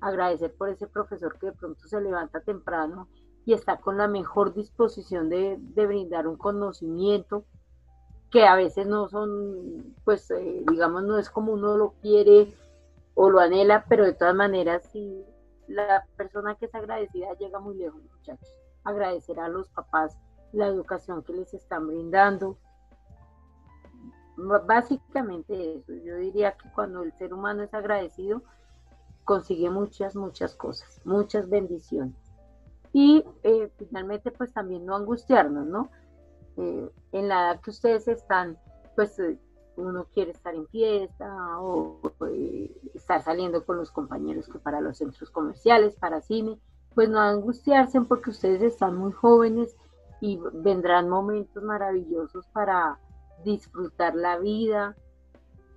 agradecer 0.00 0.54
por 0.54 0.68
ese 0.68 0.86
profesor 0.86 1.38
que 1.38 1.46
de 1.46 1.52
pronto 1.52 1.88
se 1.88 2.00
levanta 2.00 2.40
temprano 2.40 3.08
y 3.44 3.54
está 3.54 3.78
con 3.78 3.96
la 3.96 4.08
mejor 4.08 4.54
disposición 4.54 5.28
de, 5.28 5.58
brindar 5.74 6.26
un 6.26 6.36
conocimiento 6.36 7.44
que 8.30 8.44
a 8.44 8.54
veces 8.54 8.86
no 8.86 9.08
son, 9.08 9.94
pues 10.04 10.30
eh, 10.30 10.62
digamos, 10.70 11.02
no 11.02 11.18
es 11.18 11.30
como 11.30 11.52
uno 11.52 11.76
lo 11.76 11.94
quiere 12.00 12.54
o 13.14 13.28
lo 13.28 13.40
anhela, 13.40 13.84
pero 13.88 14.04
de 14.04 14.12
todas 14.12 14.34
maneras, 14.34 14.88
si 14.92 15.24
la 15.66 16.06
persona 16.16 16.54
que 16.54 16.66
es 16.66 16.74
agradecida 16.74 17.34
llega 17.38 17.58
muy 17.58 17.76
lejos, 17.76 18.00
muchachos. 18.02 18.48
Agradecer 18.84 19.40
a 19.40 19.48
los 19.48 19.68
papás 19.70 20.16
la 20.52 20.66
educación 20.66 21.22
que 21.22 21.32
les 21.32 21.52
están 21.52 21.88
brindando. 21.88 22.56
Básicamente 24.36 25.76
eso, 25.76 25.92
yo 25.92 26.16
diría 26.16 26.52
que 26.52 26.70
cuando 26.72 27.02
el 27.02 27.12
ser 27.14 27.34
humano 27.34 27.62
es 27.62 27.74
agradecido, 27.74 28.42
consigue 29.24 29.70
muchas, 29.70 30.14
muchas 30.16 30.54
cosas, 30.54 31.00
muchas 31.04 31.50
bendiciones 31.50 32.29
y 32.92 33.24
eh, 33.42 33.70
finalmente 33.78 34.30
pues 34.30 34.52
también 34.52 34.84
no 34.84 34.96
angustiarnos, 34.96 35.66
¿no? 35.66 35.90
Eh, 36.56 36.90
en 37.12 37.28
la 37.28 37.52
edad 37.52 37.60
que 37.60 37.70
ustedes 37.70 38.08
están, 38.08 38.58
pues 38.96 39.18
eh, 39.18 39.38
uno 39.76 40.06
quiere 40.12 40.32
estar 40.32 40.54
en 40.54 40.66
fiesta 40.68 41.60
o 41.60 42.00
estar 42.94 43.22
saliendo 43.22 43.64
con 43.64 43.76
los 43.76 43.90
compañeros 43.90 44.48
que 44.48 44.58
para 44.58 44.80
los 44.80 44.98
centros 44.98 45.30
comerciales, 45.30 45.94
para 45.94 46.20
cine, 46.20 46.58
pues 46.94 47.08
no 47.08 47.20
angustiarse 47.20 48.00
porque 48.02 48.30
ustedes 48.30 48.62
están 48.62 48.96
muy 48.96 49.12
jóvenes 49.12 49.76
y 50.20 50.38
vendrán 50.52 51.08
momentos 51.08 51.62
maravillosos 51.62 52.46
para 52.48 52.98
disfrutar 53.44 54.14
la 54.14 54.38
vida, 54.38 54.96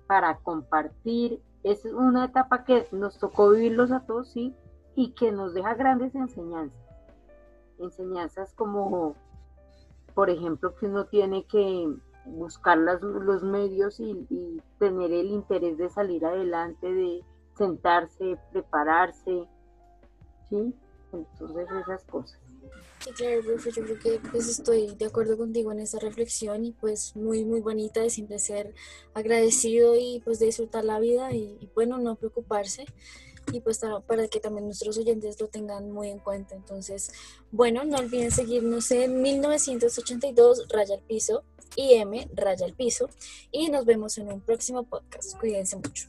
para 0.06 0.36
compartir. 0.38 1.40
Es 1.62 1.86
una 1.86 2.26
etapa 2.26 2.64
que 2.64 2.86
nos 2.92 3.18
tocó 3.18 3.50
vivirlos 3.50 3.90
a 3.90 4.04
todos, 4.04 4.28
sí, 4.28 4.54
y 4.96 5.12
que 5.12 5.32
nos 5.32 5.54
deja 5.54 5.74
grandes 5.74 6.14
enseñanzas 6.14 6.83
enseñanzas 7.78 8.52
como, 8.54 9.14
por 10.14 10.30
ejemplo, 10.30 10.74
que 10.76 10.86
uno 10.86 11.06
tiene 11.06 11.44
que 11.44 11.88
buscar 12.26 12.78
los 12.78 13.42
medios 13.42 14.00
y, 14.00 14.26
tener 14.78 15.12
el 15.12 15.26
interés 15.26 15.78
de 15.78 15.88
salir 15.88 16.24
adelante, 16.24 16.92
de 16.92 17.20
sentarse, 17.56 18.36
prepararse, 18.52 19.46
¿sí? 20.50 20.74
Entonces 21.12 21.68
esas 21.82 22.04
cosas. 22.04 22.38
Sí, 23.00 23.10
claro, 23.12 23.42
profe, 23.44 23.70
yo 23.70 23.82
creo 23.84 23.98
que 23.98 24.28
pues 24.30 24.48
estoy 24.48 24.94
de 24.96 25.06
acuerdo 25.06 25.36
contigo 25.36 25.70
en 25.72 25.80
esa 25.80 25.98
reflexión 25.98 26.64
y 26.64 26.72
pues 26.72 27.14
muy, 27.14 27.44
muy 27.44 27.60
bonita 27.60 28.00
de 28.00 28.10
siempre 28.10 28.38
ser 28.38 28.74
agradecido 29.12 29.94
y 29.94 30.22
pues 30.24 30.38
de 30.38 30.46
disfrutar 30.46 30.84
la 30.84 30.98
vida 30.98 31.32
y, 31.32 31.58
y 31.60 31.70
bueno, 31.74 31.98
no 31.98 32.16
preocuparse 32.16 32.86
y 33.52 33.60
pues 33.60 33.80
para 34.06 34.28
que 34.28 34.40
también 34.40 34.66
nuestros 34.66 34.98
oyentes 34.98 35.40
lo 35.40 35.48
tengan 35.48 35.90
muy 35.90 36.08
en 36.08 36.18
cuenta. 36.18 36.54
Entonces, 36.54 37.12
bueno, 37.50 37.84
no 37.84 37.98
olviden 37.98 38.30
seguirnos 38.30 38.90
en 38.90 39.22
1982 39.22 40.66
Raya 40.68 40.94
al 40.94 41.02
Piso, 41.02 41.44
IM 41.76 42.28
Raya 42.34 42.66
al 42.66 42.74
Piso 42.74 43.08
y 43.50 43.68
nos 43.68 43.84
vemos 43.84 44.18
en 44.18 44.32
un 44.32 44.40
próximo 44.40 44.84
podcast. 44.84 45.38
Cuídense 45.38 45.76
mucho. 45.76 46.06